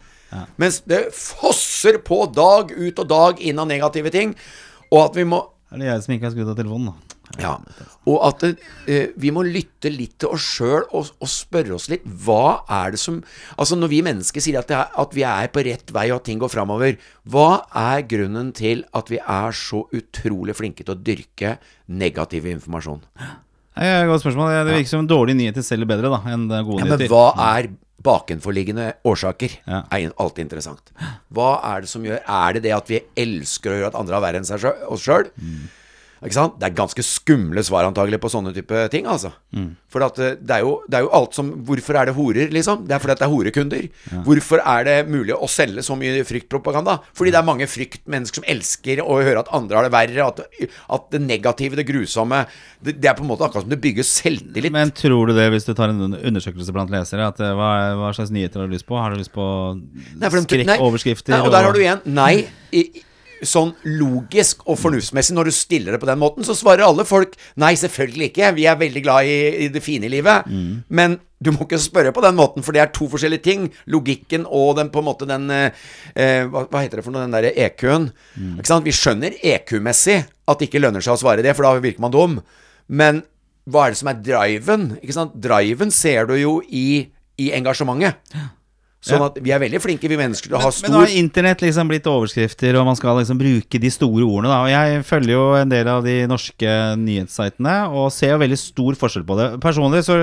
[0.57, 4.35] Mens det fosser på dag ut og dag inn av negative ting.
[4.91, 5.41] Og at vi må
[5.71, 7.17] Er det jeg som ikke har skrudd av telefonen, da?
[7.39, 7.51] Ja,
[8.11, 12.03] og at eh, vi må lytte litt til oss sjøl og, og spørre oss litt
[12.25, 13.21] hva er det som
[13.55, 16.17] Altså når vi mennesker sier at, det er, at vi er på rett vei og
[16.19, 16.97] at ting går framover,
[17.31, 21.53] hva er grunnen til at vi er så utrolig flinke til å dyrke
[21.87, 22.99] negativ informasjon?
[23.79, 24.51] Det godt spørsmål.
[24.67, 27.07] Det virker som dårlige nyheter selger bedre da, enn gode Ja, men nyheter.
[27.15, 27.71] hva er
[28.03, 29.57] bakenforliggende årsaker?
[29.67, 29.83] Ja.
[29.91, 30.91] Er alltid interessant.
[31.33, 34.17] Hva er det som gjør Er det det at vi elsker å gjøre at andre
[34.17, 35.29] har verre enn seg sjøl- oss sjøl?
[36.21, 36.59] Ikke sant?
[36.61, 39.31] Det er ganske skumle svar antagelig på sånne type ting, altså.
[39.89, 42.51] For at eh, det er, jo, det er jo alt som Hvorfor er det horer,
[42.53, 42.83] liksom?
[42.85, 43.87] Det er fordi det er horekunder.
[44.27, 46.99] Hvorfor er det mulig å selge så mye fryktpropaganda?
[47.17, 50.27] Fordi det er mange fryktmennesker som elsker å høre at andre har det verre.
[50.29, 52.43] At, at det negative, det grusomme
[52.85, 54.71] det, det er på en måte akkurat som det bygger selvtillit.
[54.77, 58.13] Men tror du det, hvis du tar en undersøkelse blant lesere, at eh, hva, hva
[58.13, 58.97] slags nyheter har du lyst på?
[59.01, 59.45] Har du lyst på
[60.21, 61.33] skrekkoverskrifter?
[61.35, 62.33] Nei, og der har du igjen Nei.
[62.71, 62.89] I-
[63.47, 67.33] sånn logisk og fornuftsmessig, når du stiller det på den måten, så svarer alle folk
[67.61, 68.53] nei, selvfølgelig ikke.
[68.57, 70.47] Vi er veldig glad i, i det fine i livet.
[70.89, 73.63] Men du må ikke spørre på den måten, for det er to forskjellige ting.
[73.89, 75.73] Logikken og den på en måte den eh,
[76.13, 78.11] eh, hva, hva heter det for noe, den derre EQ-en.
[78.59, 78.85] Ikke sant?
[78.85, 82.13] Vi skjønner EQ-messig at det ikke lønner seg å svare det, for da virker man
[82.13, 82.39] dum.
[82.91, 83.23] Men
[83.71, 84.87] hva er det som er driven?
[85.01, 85.33] Ikke sant?
[85.41, 87.07] Driven ser du jo i,
[87.41, 88.21] i engasjementet.
[89.01, 91.63] Sånn at vi er veldig flinke, vi mennesker, til å ha Men nå har internett
[91.63, 94.51] liksom blitt overskrifter, og man skal liksom bruke de store ordene.
[94.51, 94.59] Da.
[94.61, 98.99] Og Jeg følger jo en del av de norske nyhetssitene, og ser jo veldig stor
[99.01, 99.47] forskjell på det.
[99.63, 100.19] Personlig så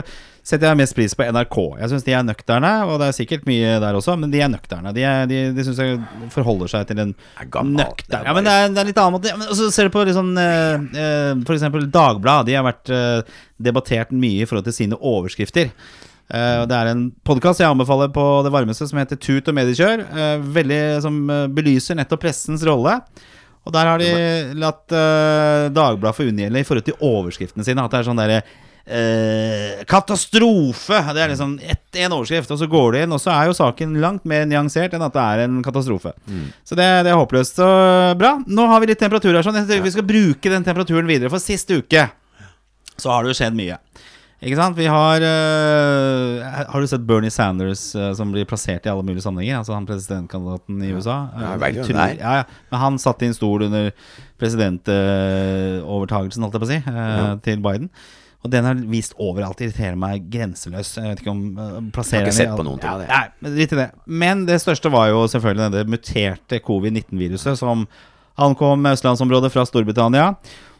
[0.48, 1.58] setter jeg mest pris på NRK.
[1.82, 4.54] Jeg syns de er nøkterne, og det er sikkert mye der også, men de er
[4.54, 4.94] nøkterne.
[4.94, 5.98] De, er, de, de syns jeg
[6.32, 9.18] forholder seg til en nøkter nøktern er Ja, men det er, det er litt annen
[9.18, 9.34] måte.
[9.42, 12.46] Og så ser du på liksom, eh, eh, eksempel Dagbladet.
[12.48, 15.74] De har vært eh, debattert mye i forhold til sine overskrifter.
[16.28, 20.04] Eh, det er en podkast jeg anbefaler på det varmeste, som heter Tut og mediekjør.
[20.04, 22.98] eh, veldig Som eh, belyser nettopp pressens rolle.
[23.68, 24.08] Og der har de
[24.56, 27.84] latt uh, Dagbladet få unngjelde i forhold til overskriftene sine.
[27.84, 28.38] At det er sånn derre
[28.88, 31.02] eh, Katastrofe!
[31.12, 33.56] Det er liksom én en overskrift, og så går du inn, og så er jo
[33.58, 36.14] saken langt mer nyansert enn at det er en katastrofe.
[36.64, 37.58] Så det, det er håpløst.
[37.58, 37.68] Så
[38.20, 38.36] bra.
[38.46, 39.58] Nå har vi litt temperatur her, sånn.
[39.60, 41.32] Jeg tenker Vi skal bruke den temperaturen videre.
[41.32, 42.06] For sist uke
[42.98, 43.76] så har det jo skjedd mye.
[44.38, 44.76] Ikke sant?
[44.78, 46.38] Vi har øh,
[46.70, 49.58] Har du sett Bernie Sanders øh, som blir plassert i alle mulige sammenhenger?
[49.58, 51.16] Altså han presidentkandidaten i USA?
[51.34, 52.14] Ja, jeg Øh, vet jo er.
[52.20, 52.42] Ja, ja.
[52.70, 53.90] Men han satt i en stol under
[54.38, 57.34] presidentovertagelsen, holdt jeg på å si, ja.
[57.42, 57.88] til Biden.
[58.46, 59.58] Og den har vist overalt.
[59.64, 60.92] Irriterer meg grenseløs.
[60.94, 63.08] Jeg vet ikke om uh, plasserer Jeg har ikke sett på noen ting Ja, det.
[63.10, 63.88] Nei, men drit i det.
[64.06, 67.82] Men det største var jo selvfølgelig det muterte covid-19-viruset som
[68.38, 70.28] ankom østlandsområdet fra Storbritannia.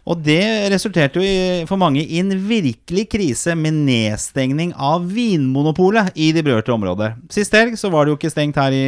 [0.09, 0.41] Og det
[0.73, 6.45] resulterte jo i, for mange i en virkelig krise med nedstengning av Vinmonopolet i de
[6.47, 7.19] berørte områder.
[7.33, 8.85] Sist helg så var det jo ikke stengt her i,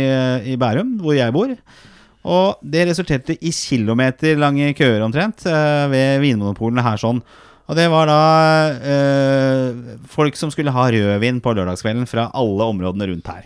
[0.54, 1.52] i Bærum, hvor jeg bor.
[2.24, 7.20] Og det resulterte i kilometerlange køer omtrent eh, ved vinmonopolene her sånn.
[7.70, 8.22] Og det var da
[8.82, 13.44] eh, folk som skulle ha rødvin på lørdagskvelden fra alle områdene rundt her.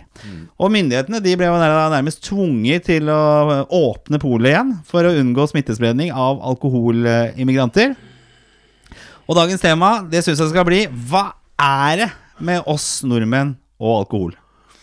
[0.57, 1.49] Og myndighetene de ble
[1.93, 7.93] nærmest tvunget til å åpne polet igjen for å unngå smittespredning av alkoholimmigranter.
[9.29, 11.27] Og dagens tema, det syns jeg skal bli Hva
[11.61, 12.09] er det
[12.41, 14.33] med oss nordmenn og alkohol?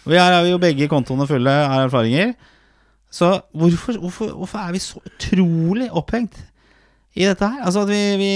[0.06, 2.32] Vi her har vi jo begge kontoene fulle av erfaringer.
[3.12, 6.38] Så hvorfor, hvorfor, hvorfor er vi så utrolig opphengt
[7.12, 7.60] i dette her?
[7.66, 8.30] Altså at vi, vi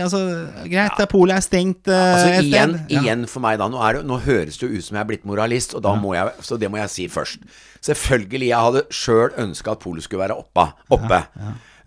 [0.00, 0.20] altså,
[0.64, 1.06] Greit, ja.
[1.10, 2.78] polet er stengt uh, Altså igjen.
[2.88, 3.02] Ja.
[3.02, 5.10] igjen for meg da nå, er det, nå høres det jo ut som jeg er
[5.10, 7.44] blitt moralist, og da må jeg, så det må jeg si først.
[7.84, 10.64] Selvfølgelig, jeg hadde sjøl ønska at polet skulle være oppe.
[10.96, 11.20] oppe.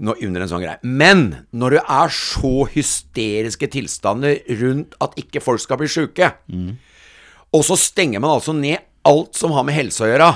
[0.05, 0.77] Nå, under en sånn greie.
[0.83, 6.33] Men når det er så hysteriske tilstander rundt at ikke folk skal bli sjuke,
[7.55, 10.33] og så stenger man altså ned alt som har med helse å gjøre,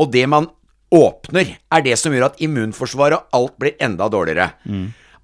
[0.00, 0.48] og det man
[0.94, 4.54] åpner, er det som gjør at immunforsvaret og alt blir enda dårligere.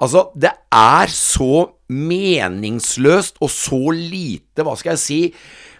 [0.03, 5.21] Altså, det er så meningsløst og så lite, hva skal jeg si,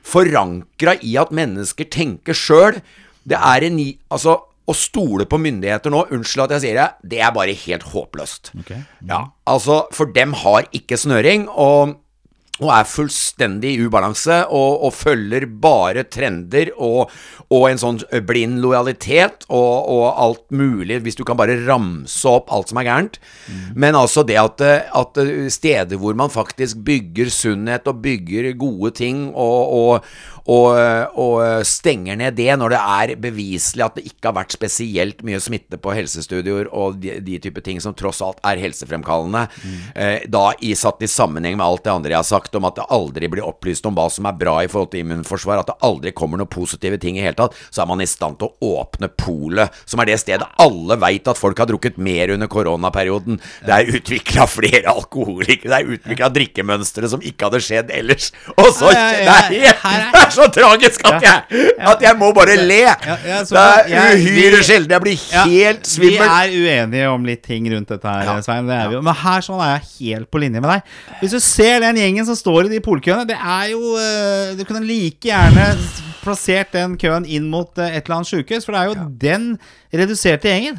[0.05, 2.83] forankra i at mennesker tenker sjøl.
[3.25, 3.81] Det er en
[4.13, 7.85] Altså, å stole på myndigheter nå, unnskyld at jeg sier det, det er bare helt
[7.93, 8.55] håpløst.
[8.63, 8.73] Ok.
[9.09, 11.99] Ja, altså, for dem har ikke snøring, og,
[12.61, 17.11] og er fullstendig i ubalanse, og, og følger bare trender og,
[17.51, 22.53] og en sånn blind lojalitet og, og alt mulig, hvis du kan bare ramse opp
[22.55, 23.19] alt som er gærent.
[23.75, 29.27] Men altså det at, at steder hvor man faktisk bygger sunnhet og bygger gode ting,
[29.35, 30.07] og,
[30.45, 30.77] og,
[31.21, 35.41] og, stenger ned det når det er beviselig at det ikke har vært spesielt mye
[35.41, 39.47] smitte på helsestudioer og de, de type ting som tross alt er helsefremkallende,
[39.97, 42.77] eh, da i, satt i sammenheng med alt det andre jeg har sagt om at
[42.79, 45.79] det aldri blir opplyst om hva som er bra i forhold til immunforsvar, at det
[45.87, 48.81] aldri kommer noen positive ting i hele tatt, så er man i stand til å
[48.83, 53.41] åpne polet, som er det stedet alle veit at folk har drukket mer under koronaperioden.
[53.65, 58.31] Det er utvikla flere alkoholikere, det er utvikla drikkemønstre som ikke hadde skjedd ellers.
[58.59, 62.19] Og så Ja, ja, ja, er her er- er så tragisk at jeg, at jeg
[62.21, 62.81] må bare le!
[63.15, 66.21] Det er uhyre sjelden jeg blir helt svimmel.
[66.21, 68.43] Vi er uenige om litt ting rundt dette her.
[68.45, 68.69] Svein.
[68.69, 69.03] Det er vi.
[69.05, 70.97] Men her sånn er jeg helt på linje med deg.
[71.23, 74.65] Hvis du ser den gjengen som står i de polkøene, det er jo eh, Du
[74.69, 75.71] kunne like gjerne
[76.25, 79.49] plassert den køen inn mot eh, et eller annet sjukehus, for det er jo den
[79.95, 80.79] reduserte gjengen.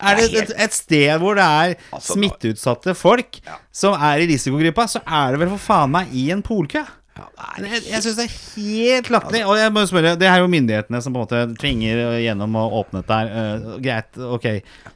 [0.00, 3.40] Er det et, et sted hvor det er Altså, smitteutsatte folk
[3.76, 6.82] som er i risikogruppa, så er det vel for faen meg i en polkø.
[7.16, 9.44] Er Jeg, jeg syns det er helt latterlig.
[9.48, 12.66] Og jeg må spørre, det er jo myndighetene som på en måte tvinger gjennom å
[12.82, 13.32] åpne dette her.
[13.32, 14.50] uh, greit, ok.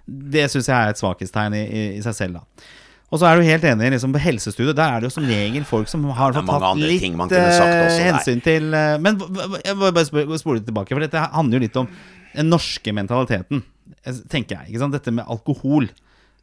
[0.05, 2.69] Det syns jeg er et svakhetstegn i, i, i seg selv, da.
[3.11, 4.77] Og så er du helt enig liksom på helsestudiet.
[4.79, 7.97] Der er det jo som regel folk som har fått tatt litt eh, der.
[8.05, 9.19] hensyn til uh, Men
[9.65, 11.91] jeg må bare spole tilbake, for dette handler jo litt om
[12.37, 13.65] den norske mentaliteten,
[14.05, 14.71] eh, tenker jeg.
[14.71, 14.95] ikke sant?
[14.95, 15.91] Dette med alkohol.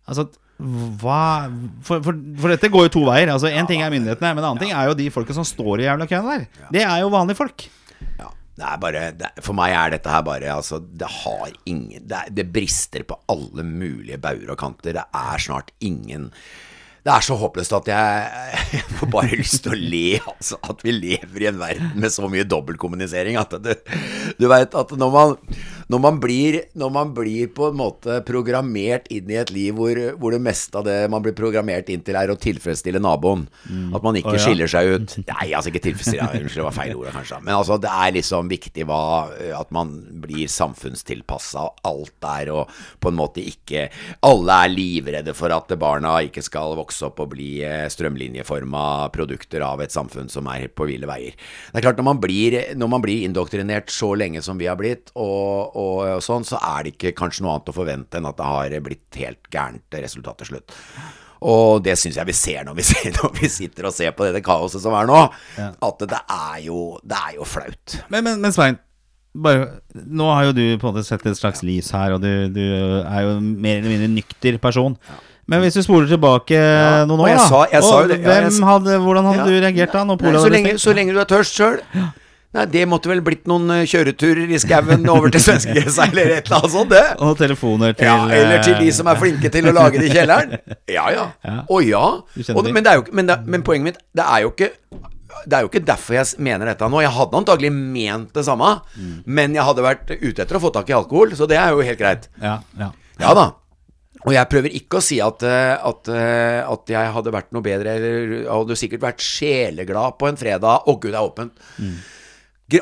[0.07, 1.47] Altså, hva
[1.85, 3.29] For, for, for dette går jo to veier.
[3.33, 5.83] Altså, Én ting er myndighetene, men en annen ting er jo de folka som står
[5.83, 6.47] i jævla køen der.
[6.73, 7.67] Det er jo vanlige folk.
[8.17, 12.19] Ja, det bare det, For meg er dette her bare Altså, det har ingen Det,
[12.37, 14.97] det brister på alle mulige bauger og kanter.
[14.97, 16.31] Det er snart ingen
[17.07, 18.23] det er så håpløst at jeg,
[18.73, 20.17] jeg får bare lyst til å le.
[20.27, 23.37] Altså, at vi lever i en verden med så mye dobbeltkommunisering.
[23.39, 23.77] At det,
[24.35, 25.37] du veit at når man,
[25.87, 29.99] når, man blir, når man blir på en måte programmert inn i et liv hvor,
[30.19, 33.45] hvor det meste av det man blir programmert inn til, er å tilfredsstille naboen.
[33.95, 34.43] At man ikke oh, ja.
[34.43, 35.15] skiller seg ut.
[35.31, 37.39] Nei, altså ikke tilfredsstille, unnskyld, det var feil ord kanskje.
[37.45, 39.01] Men altså, det er liksom viktig hva,
[39.57, 42.73] at man blir samfunnstilpassa og alt der, og
[43.03, 43.87] på en måte ikke
[44.25, 49.63] Alle er livredde for at barna ikke skal vokse opp og bli eh, strømlinjeforma produkter
[49.65, 51.37] av et samfunn som er på ville veier.
[51.71, 54.79] Det er klart, når man blir, når man blir indoktrinert så lenge som vi har
[54.79, 58.27] blitt, og, og, og sånn, så er det ikke kanskje noe annet å forvente enn
[58.29, 60.73] at det har blitt helt gærent resultat til slutt.
[61.47, 64.25] Og det syns jeg vi ser når vi, ser når vi sitter og ser på
[64.25, 65.21] dette kaoset som er nå.
[65.61, 67.99] At det er jo, det er jo flaut.
[68.09, 68.79] Men, men, men Svein,
[69.37, 72.31] bare, nå har jo du på en måte sett et slags lys her, og du,
[72.49, 72.63] du
[73.03, 74.97] er jo mer eller mindre nykter person.
[75.47, 76.57] Men hvis du spoler tilbake
[77.07, 79.45] noen år, da sa- og ja, hvem hadde, Hvordan hadde Ja.
[79.47, 80.01] du reagert da?
[80.03, 81.77] Nei, så, lenge, så lenge du er tørst sjøl.
[82.55, 86.47] Nei, det måtte vel blitt noen eh, kjøreturer i skauen over til svenskegrensa eller et
[86.47, 87.01] eller annet sånt, det.
[87.27, 90.07] Og telefoner til Ja, eller til de eh, som er flinke til å lage det
[90.09, 90.55] i kjelleren.
[90.97, 91.25] Ja, ja.
[91.43, 91.57] Ja.
[91.67, 92.05] Å ja.
[92.55, 94.71] Og, men, det jo, men, det, men poenget mitt, det er jo ikke
[95.47, 96.97] det er jo ikke derfor jeg mener dette nå.
[97.03, 99.11] Jeg hadde antagelig ment det samme, Mm.
[99.37, 101.83] men jeg hadde vært ute etter å få tak i alkohol, så det er jo
[101.85, 102.25] helt greit.
[102.41, 102.87] Ja, ja.
[103.21, 103.43] Ja da.
[104.25, 107.93] Og jeg prøver ikke å si at, eh, at, at jeg hadde vært noe bedre,
[107.99, 110.87] eller hadde sikkert vært sjeleglad på en fredag.
[110.89, 111.53] Å, gud, det er åpent.
[111.77, 112.16] Gre-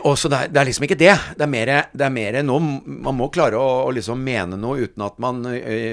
[0.02, 1.14] Og så det, er, det er liksom ikke det.
[1.38, 4.88] Det er mer, det er mer nå Man må klare å, å liksom mene noe
[4.88, 5.44] uten at man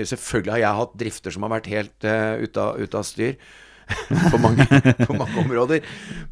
[0.08, 3.36] Selvfølgelig har jeg hatt drifter som har vært helt uh, ute av, ut av styr.
[4.32, 4.64] på, mange,
[5.06, 5.82] på mange områder.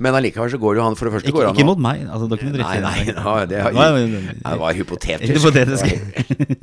[0.00, 1.58] Men allikevel så går det jo han For det første Ikke, går han.
[1.58, 2.04] ikke mot meg.
[2.06, 3.64] Altså, du Nei, nei, nei, det,
[4.40, 5.34] det var hypotetisk.
[5.36, 5.84] Hypotetisk.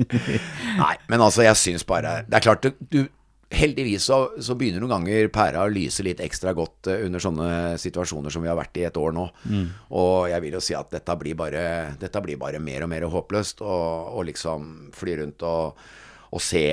[0.82, 3.06] Nei, men altså, jeg syns bare Det er klart, du
[3.48, 7.52] Heldigvis så, så begynner noen ganger pæra å lyse litt ekstra godt eh, under sånne
[7.80, 9.24] situasjoner som vi har vært i et år nå.
[9.96, 11.62] Og jeg vil jo si at dette blir bare,
[12.00, 13.64] dette blir bare mer og mer håpløst.
[13.64, 15.80] Og, og liksom fly rundt og,
[16.28, 16.66] og se,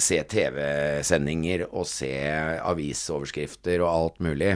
[0.00, 2.14] se TV-sendinger og se
[2.72, 4.54] avisoverskrifter og alt mulig.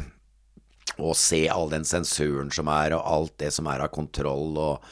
[0.98, 4.88] Og se all den sensuren som er, og alt det som er av kontroll og,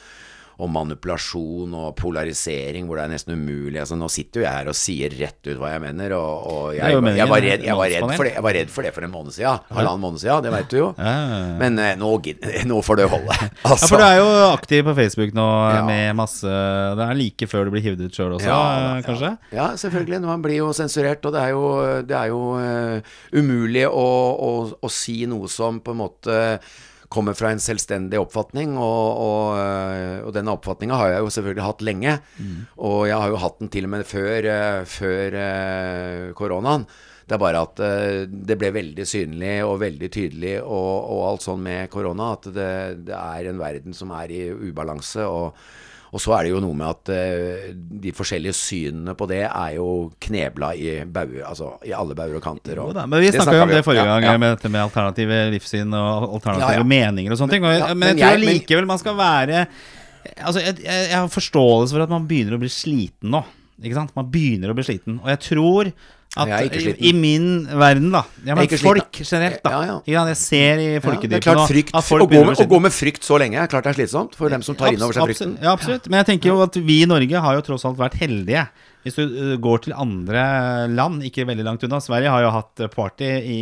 [0.57, 3.77] og manipulasjon og polarisering, hvor det er nesten umulig.
[3.81, 6.63] Altså, nå sitter jo jeg her og sier rett ut hva jeg mener, og, og
[6.73, 9.13] jeg, jeg, jeg, var redd, jeg, var det, jeg var redd for det for en
[9.13, 9.67] måned siden.
[9.77, 10.87] Halvannen måned siden, det veit du jo.
[10.97, 11.51] Ja, ja, ja.
[11.61, 12.09] Men eh, nå,
[12.71, 13.37] nå får det holde.
[13.37, 13.91] Ja, Altså.
[13.91, 15.83] for du er jo aktiv på Facebook nå Ja.
[15.85, 16.47] med masse
[16.97, 19.31] Det er like før du blir hivd ut sjøl også, Ja, eh, kanskje?
[19.53, 20.21] Ja, selvfølgelig.
[20.25, 21.63] Man blir jo sensurert, og det er jo,
[22.07, 24.07] det er jo uh, umulig å,
[24.49, 26.37] å, å si noe som på en måte
[27.13, 31.67] kommer fra en selvstendig oppfatning, og, og, eh, og denne oppfatninga har jeg jo selvfølgelig
[31.67, 32.15] hatt lenge.
[32.83, 36.87] Og jeg har jo hatt den til og med før, eh, før eh, koronaen.
[37.27, 37.79] Det er bare at
[38.47, 42.69] det ble veldig synlig og veldig tydelig og, og alt sånn med korona at det,
[43.09, 45.25] det er en verden som er i ubalanse.
[45.27, 45.59] og
[46.17, 47.65] og så er det jo noe med at eh,
[48.01, 52.41] de forskjellige synene på det er jo knebla i, bauer, altså, i alle bauger og
[52.41, 52.81] kanter.
[52.81, 54.33] Og da, men vi snakka jo om det forrige gang, ja.
[54.41, 57.67] med dette med alternative livssyn og alternative Ja, meninger og sånne ting.
[57.67, 59.67] Men men jeg tror jeg- likevel man skal være
[60.27, 63.39] Altså, jeg, jeg, jeg har forståelse for at man begynner å bli sliten nå.
[63.79, 64.11] Ikke sant?
[64.17, 65.21] Man begynner å bli sliten.
[65.21, 65.91] Og jeg tror
[66.37, 67.07] at Jeg er ikke i, sliten.
[67.09, 69.73] i min verden, da ja, men Folk generelt, da.
[69.73, 70.25] Ja, ja.
[70.31, 73.27] Jeg ser i folkedypet nå frykt, at å, gå å med, å gå med frykt
[73.27, 75.55] så lenge er klart det er slitsomt for dem som tar inn over seg frykten.
[75.63, 76.09] Ja, absolutt.
[76.11, 78.67] Men jeg tenker jo at vi i Norge har jo tross alt vært heldige.
[79.05, 80.43] Hvis du uh, går til andre
[80.91, 83.61] land, ikke veldig langt unna Sverige har jo hatt uh, party i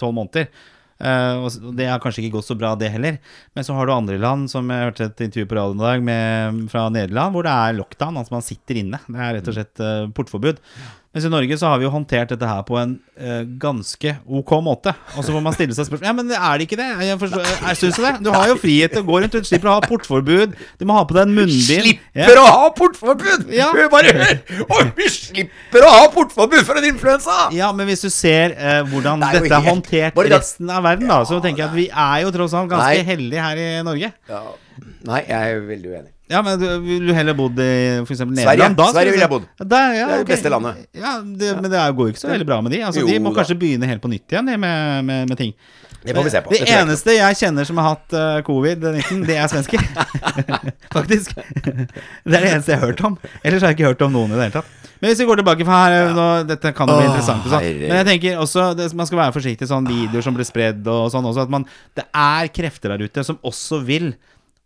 [0.00, 0.48] tolv måneder.
[0.96, 3.18] Uh, og det har kanskje ikke gått så bra, det heller.
[3.56, 6.06] Men så har du andre land, som jeg hørte et intervju på radioen i dag
[6.08, 8.20] med, fra Nederland, hvor det er lockdown.
[8.20, 9.02] Altså man sitter inne.
[9.04, 10.62] Det er rett og slett uh, portforbud.
[11.16, 14.50] Mens i Norge så har vi jo håndtert dette her på en uh, ganske ok
[14.60, 14.92] måte.
[15.16, 16.88] Og så får man stille seg spørsmål Ja, men er det ikke det?
[17.06, 18.10] Jeg, forstår, jeg syns det.
[18.26, 20.52] Du har jo frihet til å gå rundt, du slipper å ha portforbud.
[20.76, 21.86] Du må ha på deg en munnbind.
[21.86, 23.46] Slipper å ha portforbud!
[23.56, 23.70] Ja.
[23.94, 24.34] Bare hør!
[24.66, 27.38] Og vi slipper å ha portforbud for en influensa!
[27.56, 31.08] Ja, men hvis du ser uh, hvordan er dette er håndtert i resten av verden,
[31.08, 33.08] da, så tenker jeg at vi er jo tross alt ganske Nei.
[33.08, 34.12] heldige her i Norge.
[34.28, 34.42] Ja.
[35.08, 36.15] Nei, jeg er veldig uenig.
[36.28, 37.70] Ja, men vil ville du heller bodd i
[38.02, 38.18] f.eks.
[38.18, 38.68] Sverige.
[38.74, 39.44] Da, Sverige ville jeg bodd.
[39.62, 40.30] Der, ja, Det er det ok.
[40.32, 40.80] beste landet.
[40.98, 42.80] Ja, det, Men det går jo ikke så veldig bra med de.
[42.82, 43.40] Altså, Jo de må da.
[43.40, 45.54] kanskje begynne helt på nytt igjen med, med, med ting.
[46.06, 46.50] Det får vi se på.
[46.50, 49.86] Det Det jeg eneste jeg kjenner som har hatt uh, covid-19, det er svensker.
[50.96, 51.34] Faktisk.
[51.34, 53.16] Det er det eneste jeg har hørt om.
[53.42, 54.74] Ellers har jeg ikke hørt om noen i det hele tatt.
[55.00, 57.44] Men hvis vi går tilbake, for her nå, Dette kan jo bli interessant.
[57.50, 57.66] sånn.
[57.82, 61.10] Men jeg tenker også det, man skal være forsiktig sånn videoer som blir spredd og
[61.12, 61.44] sånn også.
[61.46, 61.66] At man,
[61.98, 64.14] det er krefter der ute som også vil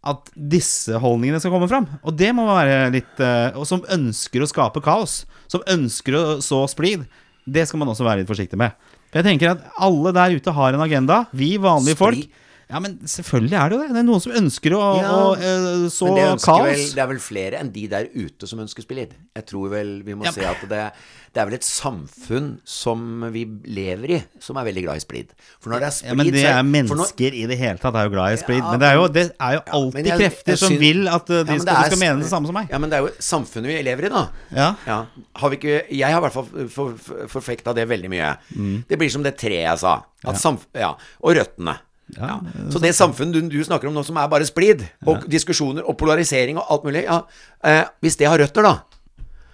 [0.01, 1.89] at disse holdningene skal komme fram.
[2.01, 5.25] Og det må være litt eh, Og som ønsker å skape kaos.
[5.51, 7.05] Som ønsker å så splid.
[7.45, 8.77] Det skal man også være litt forsiktig med.
[9.11, 11.25] For jeg tenker at alle der ute har en agenda.
[11.37, 12.31] Vi vanlige folk.
[12.71, 13.89] Ja, men selvfølgelig er det jo det.
[13.97, 16.67] Det er noen som ønsker å, Ja, å eh, så Men det, kaos.
[16.69, 19.17] vel, det er vel flere enn de der ute som ønsker splid.
[19.35, 20.31] Jeg tror vel vi må Ja.
[20.37, 20.93] se at det,
[21.35, 25.35] det er vel et samfunn som vi lever i, som er veldig glad i splid.
[25.59, 27.95] For når det er splid Ja, men det er mennesker når- i det hele tatt
[27.99, 28.63] er jo glad i splid.
[28.63, 31.31] Men det er jo, det er jo alltid jeg- krefter jeg som syn- vil at
[31.31, 32.69] uh, Ja, de skal, er, skal mene det samme som meg.
[32.71, 34.29] Ja, men det er jo samfunnet vi lever i, da.
[34.55, 34.75] Ja.
[34.87, 35.07] Ja.
[35.37, 38.37] Har vi ikke, jeg har i hvert fall for, for, forfekta det veldig mye.
[38.55, 38.85] Mm.
[38.89, 40.03] Det blir som det treet jeg sa.
[40.25, 41.79] At samf ja, og røttene.
[42.17, 42.41] Ja.
[42.73, 45.99] Så det samfunnet du, du snakker om nå, som er bare splid, og diskusjoner og
[46.01, 47.23] polarisering og alt mulig ja,
[47.67, 48.75] eh, Hvis det har røtter, da,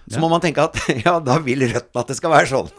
[0.07, 2.75] så må man tenke at ja, da vil røttene at det skal være sånn.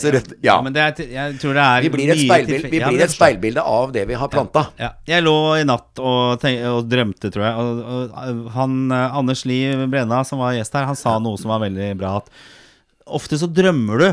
[0.00, 0.54] Så rødt, ja.
[0.64, 3.62] men det er, jeg tror det er Vi blir et speilbild, vi blir et speilbilde
[3.62, 4.64] av det vi har planta.
[4.80, 4.94] Ja.
[5.06, 7.60] Jeg lå i natt og, tenk, og drømte, tror jeg.
[7.60, 11.52] Og, og han, eh, Anders Li Brenna, som var gjest her, han sa noe som
[11.52, 12.16] var veldig bra.
[12.22, 14.08] At ofte så drømmer du,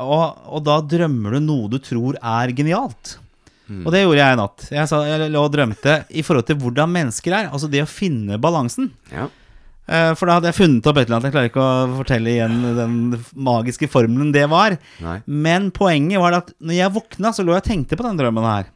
[0.00, 3.18] og, og da drømmer du noe du tror er genialt.
[3.84, 4.68] Og det gjorde jeg i natt.
[4.72, 7.50] Jeg, sa, jeg lå og drømte i forhold til hvordan mennesker er.
[7.52, 8.90] Altså det å finne balansen.
[9.12, 9.26] Ja.
[9.88, 11.28] Eh, For da hadde jeg funnet opp et eller annet.
[11.28, 12.96] Jeg klarer ikke å fortelle igjen den
[13.36, 14.78] magiske formelen det var.
[15.04, 15.18] Nei.
[15.28, 18.48] Men poenget var at når jeg våkna, så lå jeg og tenkte på den drømmen
[18.48, 18.68] her.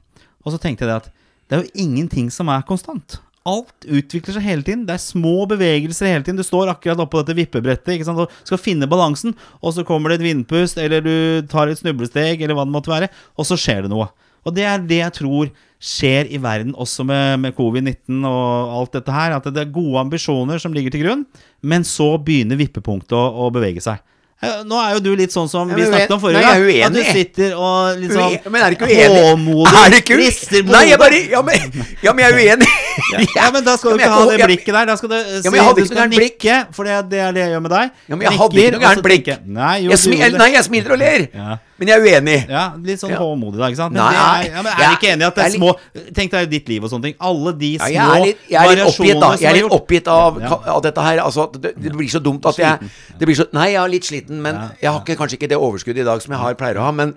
[0.44, 1.12] Og så tenkte jeg det at
[1.48, 3.18] det er jo ingenting som er konstant.
[3.48, 4.85] Alt utvikler seg hele tiden.
[4.87, 6.38] Det er små bevegelser hele tiden.
[6.38, 8.20] Du står akkurat oppå dette vippebrettet ikke sant?
[8.22, 11.14] og skal finne balansen, og så kommer det et vindpust, eller du
[11.50, 14.07] tar et snublesteg, eller hva det måtte være, og så skjer det noe.
[14.46, 15.52] Og det er det jeg tror
[15.83, 19.35] skjer i verden, også med, med covid-19 og alt dette her.
[19.38, 21.26] At det er gode ambisjoner som ligger til grunn,
[21.62, 24.02] men så begynner vippepunktet å, å bevege seg.
[24.42, 26.64] Eh, Nå er jo du litt sånn som Ja, vi snakket om forrige gang.
[26.88, 29.20] At du sitter og liksom sånn Men er du ikke uenig?
[29.28, 31.68] håmodig Er rister på Nei, jeg bare Ja, men,
[32.02, 32.72] ja, men jeg er uenig.
[33.38, 34.87] Ja, men da skal Ja, du men ikke ha det blikket der.
[34.90, 36.46] Da skal du eh, men si jeg hadde ikke noe gærent blikk.
[36.76, 37.90] for det, det er det jeg gjør med deg.
[38.09, 39.31] Ja, men jeg hadde ikke noe gærent blikk.
[39.59, 41.26] Nei, jo, Jeg smil, nei, jeg smiler og ler.
[41.33, 41.57] Ja.
[41.83, 42.37] Men jeg er uenig.
[42.52, 43.18] Ja, litt sånn Ja.
[43.18, 43.68] håmodig, da.
[43.72, 43.94] ikke sant?
[43.96, 45.70] Men Nei, er, ja, men er ja, ikke enig at det er små
[46.14, 47.16] Tenk deg ditt liv og sånne ting.
[47.18, 49.31] Alle de Ja, små jeg er litt, jeg er litt oppgitt, da.
[49.40, 50.59] Jeg er litt oppgitt av, Ja.
[50.76, 51.22] av dette her.
[51.24, 54.05] Altså, det, det blir så dumt at jeg det blir så, Nei, jeg er litt
[54.07, 56.55] sliten, men Ja, jeg har ikke, kanskje ikke det overskuddet i dag som jeg har,
[56.55, 56.92] pleier å ha.
[56.92, 57.16] Men,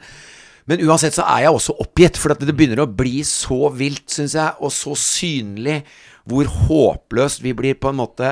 [0.65, 4.33] men uansett så er jeg også oppgitt, for det begynner å bli så vilt, syns
[4.37, 5.83] jeg, og så synlig
[6.25, 8.31] hvor håpløst vi blir på en måte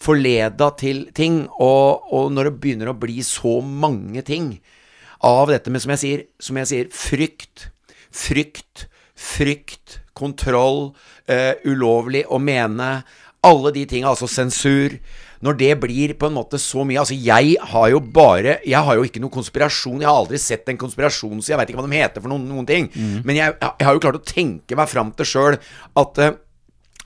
[0.00, 1.42] forleda til ting.
[1.60, 4.54] Og, og når det begynner å bli så mange ting
[5.24, 7.68] av dette med, som jeg sier, som jeg sier frykt,
[8.14, 10.94] frykt, frykt, kontroll,
[11.28, 12.90] uh, ulovlig å mene,
[13.44, 14.96] alle de tinga, altså sensur.
[15.44, 18.96] Når det blir på en måte så mye Altså, jeg har jo bare Jeg har
[18.96, 20.00] jo ikke noe konspirasjon.
[20.00, 22.46] Jeg har aldri sett en konspirasjon, så jeg veit ikke hva de heter for noen,
[22.48, 22.88] noen ting.
[23.26, 25.58] Men jeg, jeg har jo klart å tenke meg fram til sjøl
[26.00, 26.34] at eh,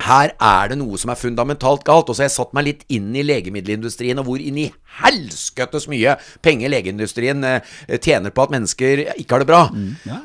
[0.09, 2.09] her er det noe som er fundamentalt galt.
[2.09, 4.69] Og så har jeg satt meg litt inn i legemiddelindustrien, og hvor inn i
[4.99, 7.61] helskøttes mye penger legeindustrien eh,
[8.03, 9.61] tjener på at mennesker ikke har det bra.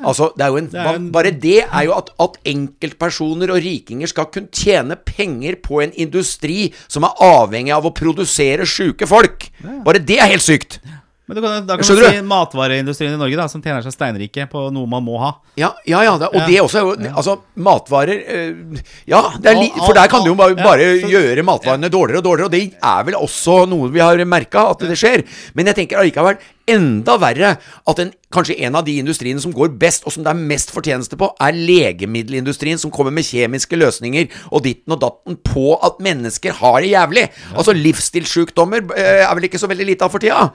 [0.08, 3.52] Altså, det er jo en, det er en- Bare det er jo at, at enkeltpersoner
[3.54, 8.66] og rikinger skal kunne tjene penger på en industri som er avhengig av å produsere
[8.68, 9.48] sjuke folk.
[9.86, 10.80] Bare det er helt sykt.
[11.26, 13.94] Men du kan, da kan Skjønner du si matvareindustrien i Norge, da, som tjener seg
[13.94, 15.30] steinrike på noe man må ha.
[15.56, 16.46] Ja, ja, ja det, og Ja.
[16.50, 20.34] det også er jo Altså, matvarer eh, Ja, det li, for der kan du jo
[20.36, 24.00] bare, bare så- gjøre matvarene dårligere og dårligere, og det er vel også noe vi
[24.00, 25.24] har merka at det skjer.
[25.54, 26.36] Men jeg tenker allikevel
[26.68, 27.56] enda verre
[27.88, 30.72] at en, kanskje en av de industriene som går best, og som det er mest
[30.72, 36.00] fortjeneste på, er legemiddelindustrien, som kommer med kjemiske løsninger og ditten og datten på at
[36.04, 37.28] mennesker har det jævlig.
[37.54, 40.50] Altså, livsstilssjukdommer eh, er vel ikke så veldig lite av for tida.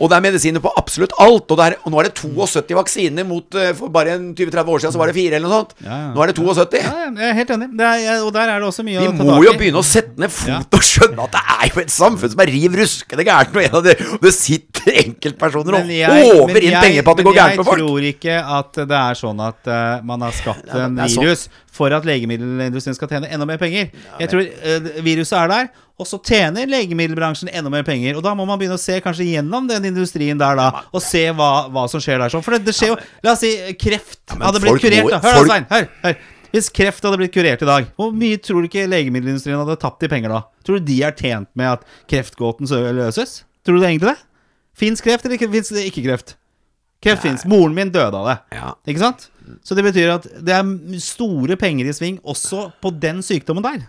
[0.00, 1.50] Og det er medisiner på absolutt alt.
[1.52, 4.82] Og, er, og nå er det 72 vaksiner mot eh, For bare en 20-30 år
[4.82, 5.74] siden så var det fire eller noe sånt.
[5.84, 6.80] Nå er det 72.
[6.80, 7.68] Ja, jeg er helt enig.
[7.80, 9.86] Det er, og der er det også mye Vi å ta må jo begynne å
[9.86, 13.26] sette ned fot og skjønne at det er jo et samfunn som er riv ruskende
[13.28, 13.56] gærent.
[13.56, 17.26] Og en av det, det sitter enkeltpersoner og håver inn jeg- penger på at det
[17.28, 17.76] går gærent med folk.
[17.76, 21.24] Men Jeg tror ikke at det er sånn at uh, man har skapt en sånn.
[21.26, 23.92] virus for at legemiddelindustrien skal tjene enda mer penger.
[24.20, 28.16] Jeg tror uh, viruset er der, og så tjener legemiddelbransjen enda mer penger.
[28.16, 31.26] Og da må man begynne å se kanskje gjennom den industrien der, da, og se
[31.36, 32.36] hva, hva som skjer der.
[32.40, 35.20] For det, det skjer jo La oss si kreft men hadde blitt kurert, da.
[35.24, 35.68] Hør da, Svein.
[35.70, 36.20] Hør, hør.
[36.50, 40.02] Hvis kreft hadde blitt kurert i dag, hvor mye tror du ikke legemiddelindustrien hadde tapt
[40.06, 40.40] i penger da?
[40.66, 43.42] Tror du de er tjent med at kreftgåten løses?
[43.62, 44.24] Tror du det egentlig det?
[44.80, 46.34] Fins kreft, eller fins det ikke kreft?
[47.04, 47.46] Kreft fins.
[47.48, 48.36] Moren min døde av det.
[48.56, 48.72] Ja.
[48.88, 49.28] Ikke sant?
[49.66, 53.86] Så det betyr at det er store penger i sving også på den sykdommen der.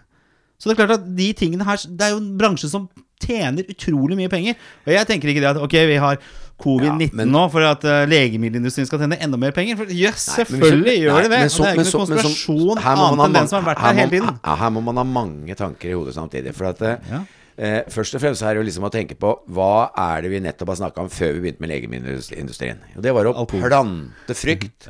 [0.61, 2.85] Så det er klart at de tingene her Det er jo en bransje som
[3.21, 4.55] tjener utrolig mye penger.
[4.85, 6.17] Og jeg tenker ikke det at ok, vi har
[6.61, 9.77] covid-19 Ja, men- nå for at uh, legemiddelindustrien skal tjene enda mer penger.
[9.79, 11.29] For jøss, yes, selvfølgelig nei, gjør det.
[11.33, 13.81] men så- det er ikke noen konspirasjon så- her annet enn den som har vært
[13.81, 14.39] her der hele tiden.
[14.45, 16.53] Ja, her må man ha mange tanker i hodet samtidig.
[16.55, 17.23] For at eh, Ja.
[17.57, 20.39] eh, Først og fremst er det jo liksom å tenke på hva er det vi
[20.39, 22.77] nettopp har snakka om før vi begynte med legemiddelindustrien.
[22.95, 24.87] Og det var å plante frykt.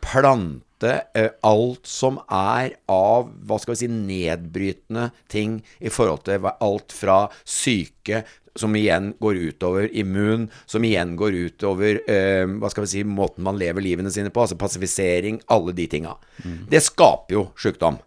[0.00, 6.48] Plante eh, alt som er av hva skal vi si nedbrytende ting i forhold til
[6.52, 12.86] alt fra syke som igjen går utover immun, som igjen går utover eh, hva skal
[12.86, 16.14] vi si, måten man lever livene sine på, altså passifisering, alle de tinga.
[16.70, 17.98] Det skaper jo sykdom.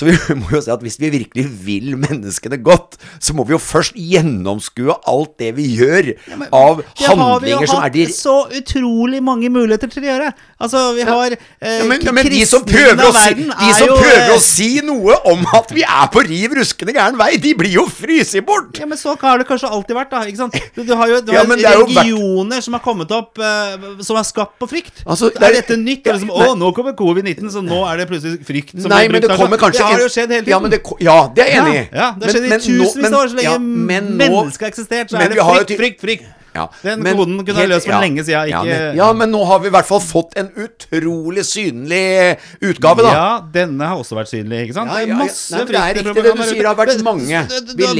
[0.00, 3.52] Så vi må jo si at hvis vi virkelig vil menneskene godt, så må vi
[3.52, 6.12] jo først gjennomskue alt det vi gjør
[6.56, 10.06] av Det har vi jo handlinger som er hatt de så utrolig mange muligheter til
[10.06, 10.30] å gjøre.
[10.60, 13.76] Altså, vi har eh, ja, men, ja, men de som prøver, å si, de er
[13.76, 17.18] som jo, prøver eh, å si noe om at vi er på riv ruskende gæren
[17.20, 18.80] vei, de blir jo fryst bort!
[18.80, 20.22] Ja, men så har det kanskje alltid vært, da.
[20.28, 20.56] Ikke sant?
[20.76, 23.40] Du, du har jo, du Ja, har men er jo vært- som har kommet opp
[23.40, 25.02] eh, som er skapt på frykt.
[25.04, 26.06] Altså, er, det er- dette nytt?
[26.06, 26.32] Ja, liksom.
[26.32, 29.36] Å, nå kommer covid-19, så nå er det plutselig frykt som Nei, blir men det
[29.40, 30.52] kommer kanskje Det har jo skjedd hele tiden.
[30.54, 31.86] Ja, men det, ja, det er jeg enig i.
[31.92, 33.32] Ja, det har skjedd i tusenvis av år.
[33.32, 36.28] Så lenge ja, mennesket har eksistert, så men er det frykt, frykt, frykt.
[36.54, 39.30] Ja, Den men koden kunne jeg løst for ja, lenge siden, Ja men, ja, men
[39.30, 43.12] nå har vi i hvert fall fått en utrolig synlig utgave, da.
[43.14, 44.92] Ja, denne har også vært synlig, ikke sant?
[44.94, 47.44] Ja, ja, masse Nei, det er riktig det du sier, det har vært mange.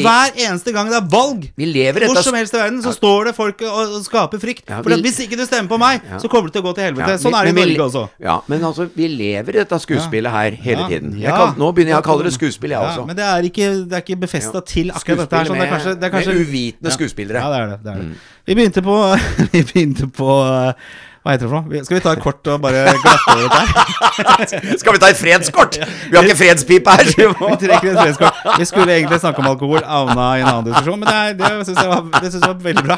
[0.00, 3.30] Hver eneste gang det er valg, Vi lever hvor som helst i verden, så står
[3.30, 4.66] det folk og, skaper frykt.
[4.70, 7.18] For hvis ikke du stemmer på meg, så kommer det til å gå til helvete.
[7.22, 8.04] Sånn er det i Norge også.
[8.22, 11.14] Ja, men altså, vi lever i dette skuespillet her hele tiden.
[11.20, 11.38] Ja.
[11.56, 13.06] nå begynner jeg å kalle det skuespill, jeg også.
[13.08, 15.50] men det er ikke, det er ikke befesta til akkurat dette her.
[15.50, 17.42] Sånn, det er kanskje, det er kanskje med uvitende skuespillere.
[17.42, 17.78] Ja, det er det.
[17.84, 18.20] det, er det.
[18.46, 19.16] Vi begynte på
[19.52, 20.72] Vi begynte på uh,
[21.20, 21.80] Hva heter det for noe?
[21.84, 24.76] Skal vi ta et kort og bare glatte over dette her?
[24.80, 25.74] Skal vi ta et fredskort?
[26.08, 27.10] Vi har ikke fredspipe her.
[27.12, 28.38] vi Vi trekker et fredskort.
[28.56, 31.66] Vi skulle egentlig snakke om alkohol, havna i en annen diskusjon, men det, er, det
[31.68, 32.96] syns jeg, var- det synes jeg var veldig bra.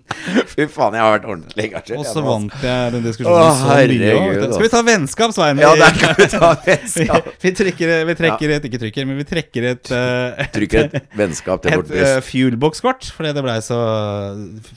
[0.52, 1.96] Fy faen, jeg har vært ordentlig engasjert.
[1.98, 2.24] Og så altså.
[2.28, 4.12] vant jeg den diskusjonen Å, så mye.
[4.14, 4.52] altså.
[4.52, 5.64] Skal vi ta vennskap, Svein?
[5.66, 7.30] Ja, der kan vi ta vi, vennskap.
[7.42, 11.66] vi trekker, vi trekker et Ikke trykker, men vi trekker et uh, Trykker et vennskap
[11.66, 13.82] til et uh, fuelbox-kort, fordi det blei så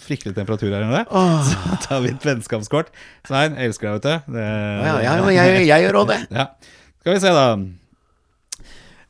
[0.10, 1.06] fryktelig temperatur her inne.
[1.46, 2.79] Så tar vi et vennskapskort.
[3.28, 4.34] Svein, jeg elsker deg, vet du.
[4.38, 4.46] Det,
[4.88, 6.20] Ja, ja, men jeg, jeg gjør òg det.
[6.40, 6.46] ja.
[7.02, 7.46] Skal vi se, da.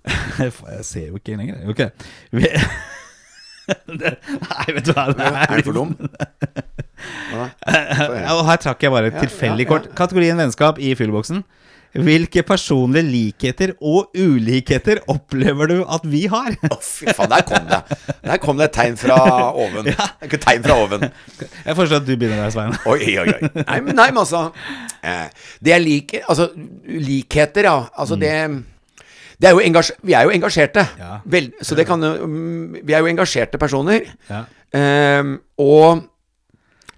[0.40, 1.58] Jeg ser jo ikke lenger.
[1.70, 1.82] Ok.
[2.32, 2.48] Vi,
[4.02, 5.08] det, nei, vet du hva.
[5.14, 5.92] Det Er du for dum?
[6.00, 7.50] Da?
[7.70, 9.90] Ja, og her trakk jeg bare et tilfeldig kort.
[9.98, 11.44] Kategorien vennskap i fuelboksen.
[11.90, 16.54] Hvilke personlige likheter og ulikheter opplever du at vi har?
[16.70, 17.80] Å, fy faen, der kom det.
[18.26, 19.18] Der kom det et tegn fra
[19.50, 19.88] oven.
[19.88, 21.08] Det er Ikke tegn fra oven.
[21.40, 22.76] Jeg foreslår at du begynner der, Svein.
[22.86, 23.52] Oi, oi, oi.
[23.64, 24.44] Nei, men, nei, men altså
[25.02, 25.32] eh,
[25.64, 26.50] Det jeg liker Altså,
[26.86, 27.80] likheter, ja.
[27.98, 28.36] Altså, det
[29.40, 29.56] det er
[30.04, 30.84] Vi er jo engasjerte.
[31.00, 31.20] Ja.
[31.26, 34.04] Vel, så det kan mm, Vi er jo engasjerte personer.
[34.30, 34.44] Ja.
[34.76, 36.04] Eh, og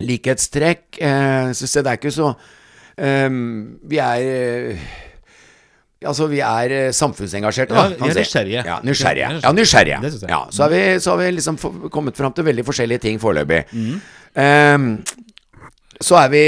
[0.02, 2.34] likhetstrekk eh, så, jeg det er ikke så
[3.02, 4.92] ehm, Vi er eh,
[6.02, 8.62] Altså, vi er eh, samfunnsengasjerte, Ja, vi er nysgjerrige.
[8.66, 9.28] Ja, nysgjerrige.
[9.28, 10.14] Er Ja, nysgjerrige.
[10.30, 11.60] Ja, så har vi, så har vi liksom
[11.94, 13.60] kommet fram til veldig forskjellige ting foreløpig.
[13.72, 14.00] Mm.
[14.42, 14.88] Um,
[16.02, 16.42] så er vi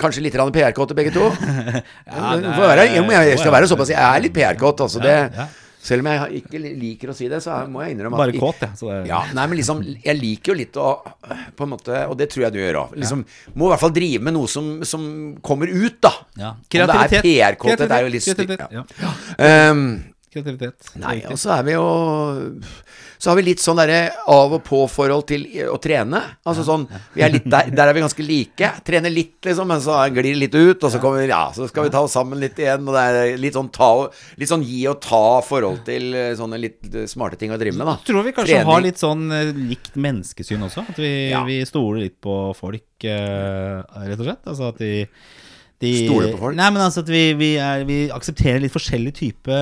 [0.00, 1.28] kanskje litt PR-kåte begge to.
[1.30, 4.98] Ja, det er- jeg, jeg skal være såpass Jeg er litt PR-kåt, altså.
[4.98, 5.46] Det.
[5.84, 8.62] Selv om jeg ikke liker å si det, så må jeg innrømme Bare at kåt,
[8.64, 8.78] jeg.
[8.80, 10.86] Så det, ja, nei, men liksom Jeg liker jo litt å
[11.58, 12.96] På en måte Og det tror jeg du gjør òg.
[13.02, 15.04] Liksom, må i hvert fall drive med noe som, som
[15.44, 16.14] kommer ut, da.
[16.40, 16.54] Ja.
[16.72, 17.04] Kreativitet.
[17.04, 17.28] Om det er.
[17.28, 18.56] PR-kåthet, er jo litt stygt.
[18.72, 18.84] ja.
[19.04, 19.14] Ja.
[20.34, 20.90] Kreativitet.
[20.98, 21.84] Nei, og så er vi jo
[23.22, 26.18] Så har vi litt sånn derre av og på-forhold til å trene.
[26.44, 26.82] Altså sånn
[27.14, 28.70] Vi er litt der, der er vi ganske like.
[28.84, 31.68] Trener litt, liksom, men så glir det litt ut, og så kommer vi Ja, så
[31.70, 34.50] skal vi ta oss sammen litt igjen, og det er litt sånn ta og Litt
[34.50, 37.86] sånn gi og ta forhold til eh, sånne litt eh, smarte ting å drive med,
[37.88, 37.96] da.
[38.04, 38.72] Tror vi kanskje Trening.
[38.72, 40.84] har litt sånn eh, likt menneskesyn også?
[40.90, 41.44] At vi, Ja.
[41.48, 44.44] vi stoler litt på folk, rett og slett?
[44.50, 45.06] Altså at de,
[45.82, 46.56] de Stoler på folk?
[46.56, 49.56] Nei, men altså at vi, vi, er, vi aksepterer litt forskjellig type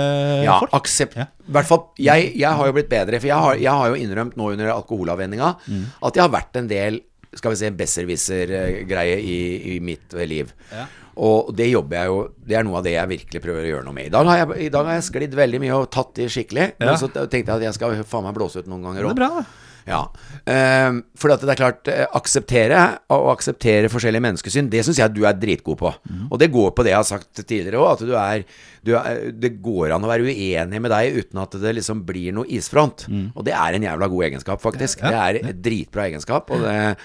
[0.44, 0.74] Ja, folk.
[0.76, 1.26] aksept Ja.
[1.52, 4.36] Hvert fall, jeg, jeg har jo blitt bedre, for jeg har, jeg har jo innrømt
[4.38, 5.84] nå under alkoholavvenninga Mm.
[6.02, 7.00] at jeg har vært en del
[7.34, 9.36] skal vi si, besserwisser-greie i,
[9.76, 10.52] i mitt liv.
[10.72, 10.84] Ja.
[11.22, 13.84] Og det jobber jeg jo Det er noe av det jeg virkelig prøver å gjøre
[13.84, 14.06] noe med.
[14.08, 16.70] I dag har jeg, dag har jeg sklidd veldig mye og tatt i skikkelig.
[16.80, 19.42] Men så tenkte jeg at jeg skal faen meg blåse ut noen ganger Det òg.
[19.88, 20.02] Ja.
[20.46, 22.82] Um, for det er klart, eh, akseptere
[23.14, 25.92] og akseptere forskjellige menneskesyn, det syns jeg du er dritgod på.
[26.30, 28.44] Og det går på det jeg har sagt tidligere òg, at du er,
[28.82, 32.32] du er Det går an å være uenig med deg uten at det liksom blir
[32.36, 33.06] noe isfront.
[33.34, 35.02] Og det er en jævla god egenskap, faktisk.
[35.02, 36.50] Ja, Det er et dritbra egenskap.
[36.50, 36.96] Og det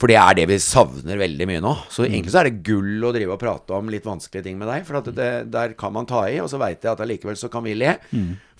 [0.00, 1.74] for det er det vi savner veldig mye nå.
[1.92, 4.70] Så egentlig så er det gull å drive og prate om litt vanskelige ting med
[4.70, 4.86] deg.
[4.88, 7.50] For at det, der kan man ta i, og så veit jeg at allikevel så
[7.52, 7.98] kan vi le.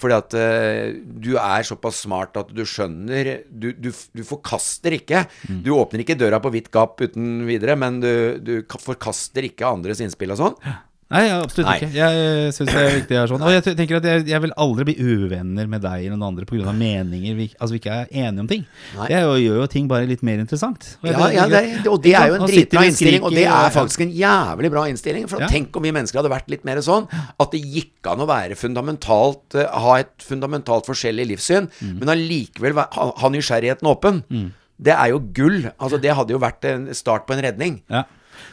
[0.01, 0.93] Fordi at uh,
[1.24, 5.24] du er såpass smart at du skjønner Du, du, du forkaster ikke.
[5.64, 10.01] Du åpner ikke døra på vidt gap uten videre, men du, du forkaster ikke andres
[10.05, 10.57] innspill og sånn.
[11.11, 11.74] Nei, absolutt Nei.
[11.80, 11.88] ikke.
[11.96, 13.16] Jeg syns det er viktig.
[13.18, 13.42] å sånn.
[13.42, 16.46] Og jeg tenker at jeg, jeg vil aldri bli uvenner med deg eller noen andre
[16.46, 16.70] pga.
[16.70, 18.62] meninger vi, altså vi ikke er enige om ting.
[18.94, 19.08] Nei.
[19.11, 20.86] Det jo, gjør jo ting bare litt mer interessant.
[21.02, 24.04] Og Ja, ja det, og det er jo en dritbra innstilling, og det er faktisk
[24.06, 25.26] en jævlig bra innstilling.
[25.32, 25.48] For Ja.
[25.50, 28.54] tenk om vi mennesker hadde vært litt mer sånn at det gikk an å være
[28.54, 31.98] fundamentalt eh, ha et fundamentalt forskjellig livssyn, Mm.
[31.98, 32.86] men allikevel ha,
[33.18, 34.22] ha nysgjerrigheten åpen.
[34.80, 35.72] Det er jo gull.
[35.78, 37.82] Altså, det hadde jo vært en start på en redning.
[37.90, 38.04] Ja.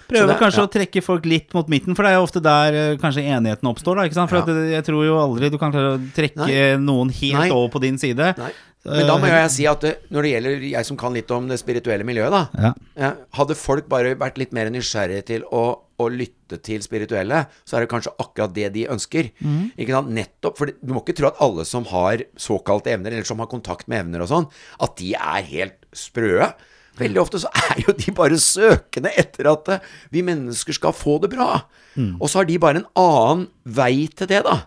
[0.07, 0.67] Prøve Så det- kanskje ja.
[0.67, 3.67] å trekke folk litt mot midten, for det er jo ofte der eh, kanskje enigheten
[3.67, 3.95] oppstår.
[3.95, 4.29] da, ikke sant?
[4.29, 4.43] For Ja.
[4.43, 6.77] at jeg tror jo aldri du kan klare å trekke Nei.
[6.77, 7.49] noen helt Nei.
[7.51, 8.33] over på din side.
[8.37, 8.51] Nei.
[8.87, 9.81] Men da må jeg si at
[10.13, 13.89] når det gjelder jeg som kan litt om det spirituelle miljøet, da ja, Hadde folk
[13.89, 18.13] bare vært litt mer nysgjerrige til å, å lytte til spirituelle, så er det kanskje
[18.17, 19.31] akkurat det de ønsker.
[19.43, 19.73] Mm.
[19.77, 20.07] Ikke sant?
[20.15, 23.47] Nettopp, for Du må ikke tro at alle som har såkalte evner, eller som har
[23.51, 24.47] kontakt med evner og sånn,
[24.79, 26.53] at de er helt sprøe.
[26.99, 31.17] Veldig ofte så er jo de bare søkende etter at eh, vi mennesker skal få
[31.23, 31.63] det bra.
[31.97, 32.15] Mm.
[32.19, 34.61] Og så har de bare en annen vei til det, da.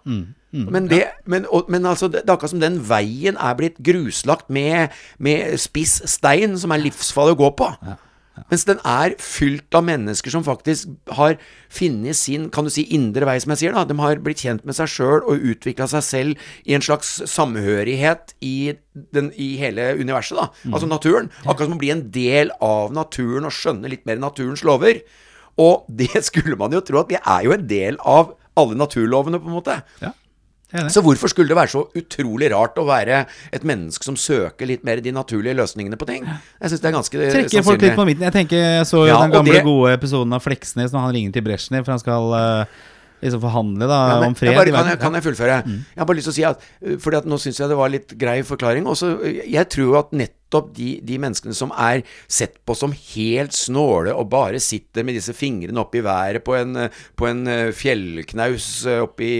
[0.74, 3.76] Men, det, men, og, men altså, det, det er akkurat som den veien er blitt
[3.86, 7.68] gruslagt med, med spiss stein, som er livsfarlig å gå på.
[8.50, 11.36] Mens den er fylt av mennesker som faktisk har
[11.70, 13.76] funnet sin kan du si, indre vei, som jeg sier.
[13.76, 17.18] da De har blitt kjent med seg sjøl og utvikla seg selv i en slags
[17.30, 18.74] samhørighet i,
[19.14, 20.38] den, i hele universet.
[20.38, 21.30] da Altså naturen.
[21.44, 25.02] Akkurat som å bli en del av naturen og skjønne litt mer naturens lover.
[25.60, 29.38] Og det skulle man jo tro at vi er jo en del av alle naturlovene,
[29.40, 29.76] på en måte.
[30.02, 30.10] Ja.
[30.70, 34.84] Så hvorfor skulle det være så utrolig rart å være et menneske som søker litt
[34.86, 36.28] mer de naturlige løsningene på ting?
[36.28, 38.22] Jeg syns det er ganske Trekke folk litt på midten.
[38.28, 41.14] Jeg tenker, jeg så jo Ja, den gamle det- gode episoden av Fleksnes når han
[41.14, 42.64] ringer til Brezjnev, for han skal eh,
[43.20, 44.52] liksom forhandle da, Ja, men om fred.
[44.52, 45.56] jeg bare, kan, jeg, kan jeg fullføre?
[45.68, 47.92] Jeg har bare lyst til å si at Fordi at nå syns jeg det var
[47.92, 48.88] litt grei forklaring.
[48.90, 49.12] Også,
[49.44, 54.30] jeg tror at nettopp de, de menneskene som er sett på som helt snåle og
[54.32, 59.30] bare sitter med disse fingrene opp i været på en, på en uh, fjellknaus oppi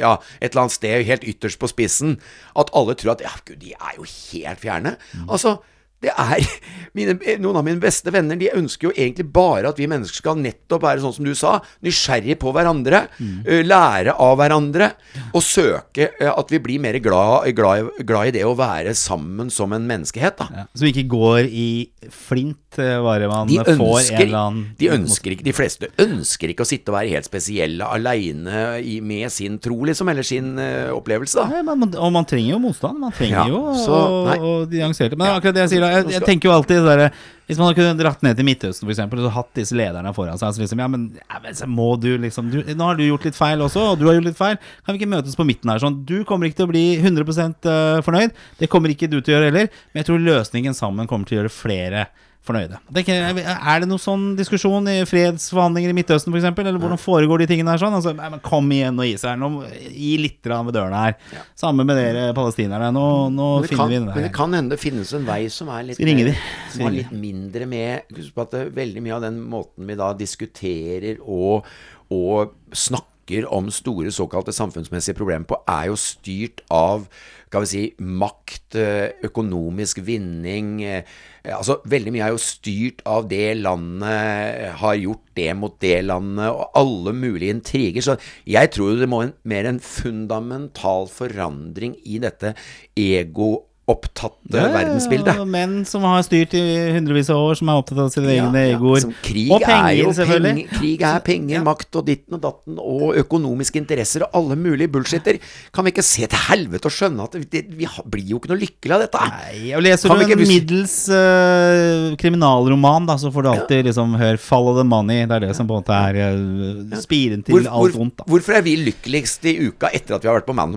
[0.00, 2.16] ja, et eller annet sted helt ytterst på spissen,
[2.56, 4.96] at alle tror at ja, gud, de er jo helt fjerne.
[5.26, 5.58] Altså
[6.06, 6.46] det er
[6.96, 10.38] mine, Noen av mine beste venner De ønsker jo egentlig bare at vi mennesker skal
[10.40, 13.42] nettopp være sånn som du sa, nysgjerrige på hverandre, mm.
[13.66, 14.88] lære av hverandre,
[15.36, 19.74] og søke at vi blir mer glad, glad, glad i det å være sammen som
[19.76, 20.38] en menneskehet.
[20.40, 21.68] da Ja, Som ikke går i
[22.12, 26.52] flint, eh, bare man de får en eller annen de ønsker ikke, de fleste ønsker
[26.52, 28.66] ikke å sitte og være helt spesielle aleine
[29.04, 30.54] med sin tro, liksom, eller sin
[30.96, 31.46] opplevelse, da.
[31.56, 33.00] Nei, man, og man trenger jo motstand.
[33.02, 35.18] Man trenger Ja, jo så, å- å nyansere det.
[35.18, 35.38] Men Ja.
[35.40, 37.08] akkurat det jeg sier da, jeg, jeg tenker jo alltid det derre
[37.46, 40.54] Hvis man kunne dratt ned til Midtøsten for eksempel, og hatt disse lederne foran seg
[40.56, 43.26] så liksom, ja, men, ja, men så må du liksom du, Nå har du gjort
[43.28, 44.60] litt feil også, og du har gjort litt feil.
[44.82, 45.82] Kan vi ikke møtes på midten her?
[45.82, 48.36] Sånn, du kommer ikke til å bli 100 eh, fornøyd.
[48.60, 49.70] Det kommer ikke du til å gjøre heller.
[49.92, 52.06] Men jeg tror løsningen sammen kommer til å gjøre flere
[52.46, 52.78] fornøyde.
[53.06, 57.74] Er, det noen sånn diskusjon i fredsforhandlinger i Midtøsten f.eks., eller hvordan foregår de tingene
[57.74, 57.96] her sånn?
[57.98, 59.50] Altså, nei, men kom igjen og Israel, nå
[59.90, 61.16] gi litt ved dørene her.
[61.58, 62.92] Samme med dere palestinere.
[62.94, 65.90] Nå, nå finner kan, vi men det kan hende det finnes en vei som er
[65.90, 66.32] litt, mer-
[66.72, 70.12] som er litt mindre med Husk på at veldig mye av den måten vi da
[70.16, 71.66] diskuterer og,
[72.12, 77.08] og snakker om store såkalte samfunnsmessige problemer på, er jo styrt av
[77.46, 81.06] skal vi si, makt, eh, økonomisk vinning eh,
[81.46, 86.48] altså Veldig mye er jo styrt av det landet har gjort det mot det landet,
[86.50, 88.02] og alle mulige intriger.
[88.02, 88.16] Så
[88.50, 92.56] jeg tror det må en, mer en fundamental forandring i dette
[92.98, 95.36] ego-opptatte Ja, ja, verdensbildet.
[95.46, 96.62] Menn som har styrt i
[96.96, 99.00] hundrevis av år, som er opptatt av sine egne Ja, ja, egoer.
[99.04, 100.54] som krig og penger, er jo selvfølgelig.
[100.56, 104.90] penger, krig er penger, makt og ditten og datten og økonomiske interesser og alle mulige
[104.90, 105.38] bullshitter.
[105.72, 108.58] Kan vi ikke se til helvete og skjønne at det, vi blir jo ikke noe
[108.64, 109.22] lykkelig av dette?
[109.30, 114.36] Nei, og leser du en middels uh, kriminalroman, da, så får du alltid liksom høre
[114.36, 115.28] 'follow the money'.
[115.30, 118.18] Det er det som på en måte er uh, spiren til Hvor, alt hvor, vondt.
[118.18, 120.74] da hvorfor er vi lykkeligst i uka etter at vi har vært på mann-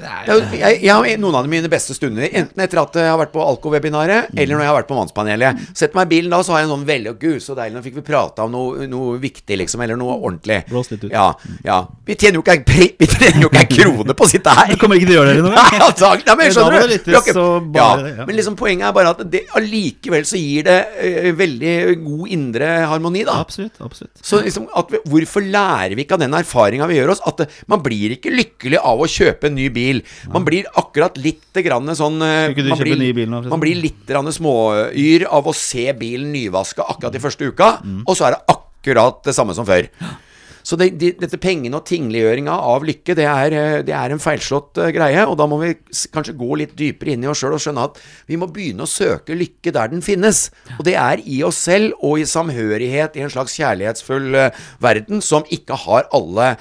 [0.00, 3.32] Er Jeg, jeg har noen av mine beste stunder enten etter at jeg har vært
[3.34, 5.64] på Alko-webinaret, eller når jeg har vært på Mannspanelet.
[5.76, 7.84] Sett meg i bilen da, så har jeg en sånn veldig Gud, så deilig, nå
[7.84, 10.62] fikk vi prata om noe, noe viktig, liksom, eller noe ordentlig.
[10.70, 11.12] Blås litt ut.
[11.12, 11.30] Ja,
[11.66, 11.80] ja.
[12.06, 13.08] Vi tjener jo ikke ei pri- Vi
[13.42, 14.70] jo ikke ei krone på å sitte her.
[14.72, 16.26] Du kommer ikke til å gjøre det noen Nei, antagelig.
[16.28, 16.80] Nei, men skjønner du?
[16.80, 18.26] det lyttes, bare ja, ja.
[18.28, 21.74] Men liksom poenget er bare at det allikevel så gir det uh, veldig
[22.04, 23.38] god indre harmoni, da.
[23.44, 23.80] Absolutt.
[23.84, 27.22] absolutt Så liksom, at vi, hvorfor lærer vi ikke av den erfaringa vi gjør oss?
[27.28, 29.89] At uh, man blir ikke lykkelig av å kjøpe en ny bil.
[30.32, 33.28] Man blir akkurat litt grann sånn eh, man blir, bil.
[33.50, 38.02] Man blir litt grann småyr av å se bilen nyvaska akkurat i første uka, Mm.
[38.06, 39.88] og så er det akkurat det samme som før.
[40.70, 44.22] Så det, de, dette pengene og tingliggjøringa av lykke, det er, eh, det er en
[44.22, 45.24] feilslått eh, greie.
[45.26, 45.72] Og da må vi
[46.14, 47.98] kanskje gå litt dypere inn i oss sjøl og skjønne at
[48.30, 50.46] vi må begynne å søke lykke der den finnes.
[50.78, 55.24] Og det er i oss selv og i samhørighet i en slags kjærlighetsfull eh, verden
[55.26, 56.54] som ikke har alle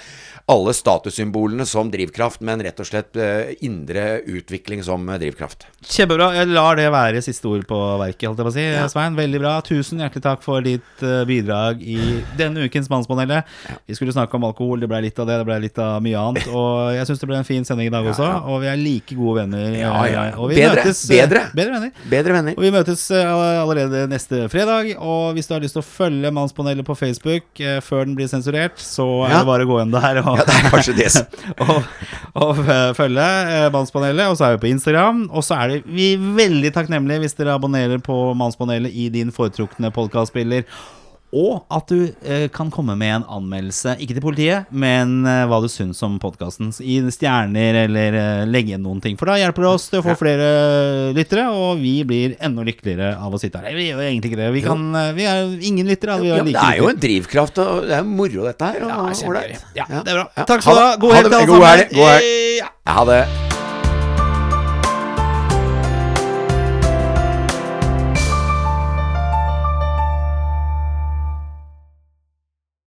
[0.49, 3.14] alle statussymbolene som drivkraft, men rett og slett
[3.62, 5.68] indre utvikling som drivkraft.
[5.86, 6.32] Kjempebra.
[6.39, 8.64] Jeg lar det være siste ord på verket, holdt jeg på å si.
[8.89, 9.51] Svein, veldig bra.
[9.68, 11.99] Tusen hjertelig takk for ditt bidrag i
[12.39, 13.45] denne ukens Mannspanelet.
[13.86, 16.18] Vi skulle snakke om alkohol, det ble litt av det, det ble litt av mye
[16.20, 16.47] annet.
[16.58, 19.16] Og jeg syns det ble en fin sending i dag også, og vi er like
[19.20, 19.66] gode venner.
[19.76, 20.24] Ja, ja, ja.
[20.32, 21.41] eh, Og vi Bedre, møtes, eh, bedre.
[21.58, 21.91] bedre venner.
[22.14, 22.58] Bedre venner.
[22.58, 24.93] Og vi møtes eh, allerede neste fredag.
[24.97, 28.80] Og hvis du har lyst til å følge Mannspanelet på Facebook før den blir sensurert,
[28.82, 31.10] så er det bare å gå inn der og, Ja, det er kanskje det
[31.66, 31.89] og,
[32.39, 32.62] og
[32.97, 33.28] følge
[33.76, 34.30] Mannspanelet.
[34.32, 35.26] Og så er vi på Instagram.
[35.34, 39.91] Og så er det vi veldig takknemlige hvis dere abonnerer på Mannspanelet i din foretrukne
[39.95, 40.66] podkastspiller.
[41.36, 45.60] Og at du eh, kan komme med en anmeldelse, ikke til politiet, men eh, hva
[45.62, 46.72] du syns om podkasten.
[46.74, 49.18] Gi stjerner, eller eh, legge igjen noen ting.
[49.20, 50.50] For da hjelper det oss til å få flere
[51.18, 53.78] lyttere, og vi blir enda lykkeligere av å sitte her.
[53.78, 54.50] Vi gjør egentlig ikke det.
[54.58, 56.18] Vi, kan, eh, vi er ingen lyttere.
[56.24, 58.74] Vi er ja, like Det er jo en drivkraft, og det er jo moro, dette
[58.74, 58.90] her.
[58.90, 58.98] Og,
[59.78, 60.46] Ja, Ja, det er bra.
[60.50, 60.92] Takk skal du ha.
[60.98, 61.96] God helg til alle sammen.
[61.96, 62.30] god.
[62.34, 62.76] Eh.
[62.90, 63.59] Ha det.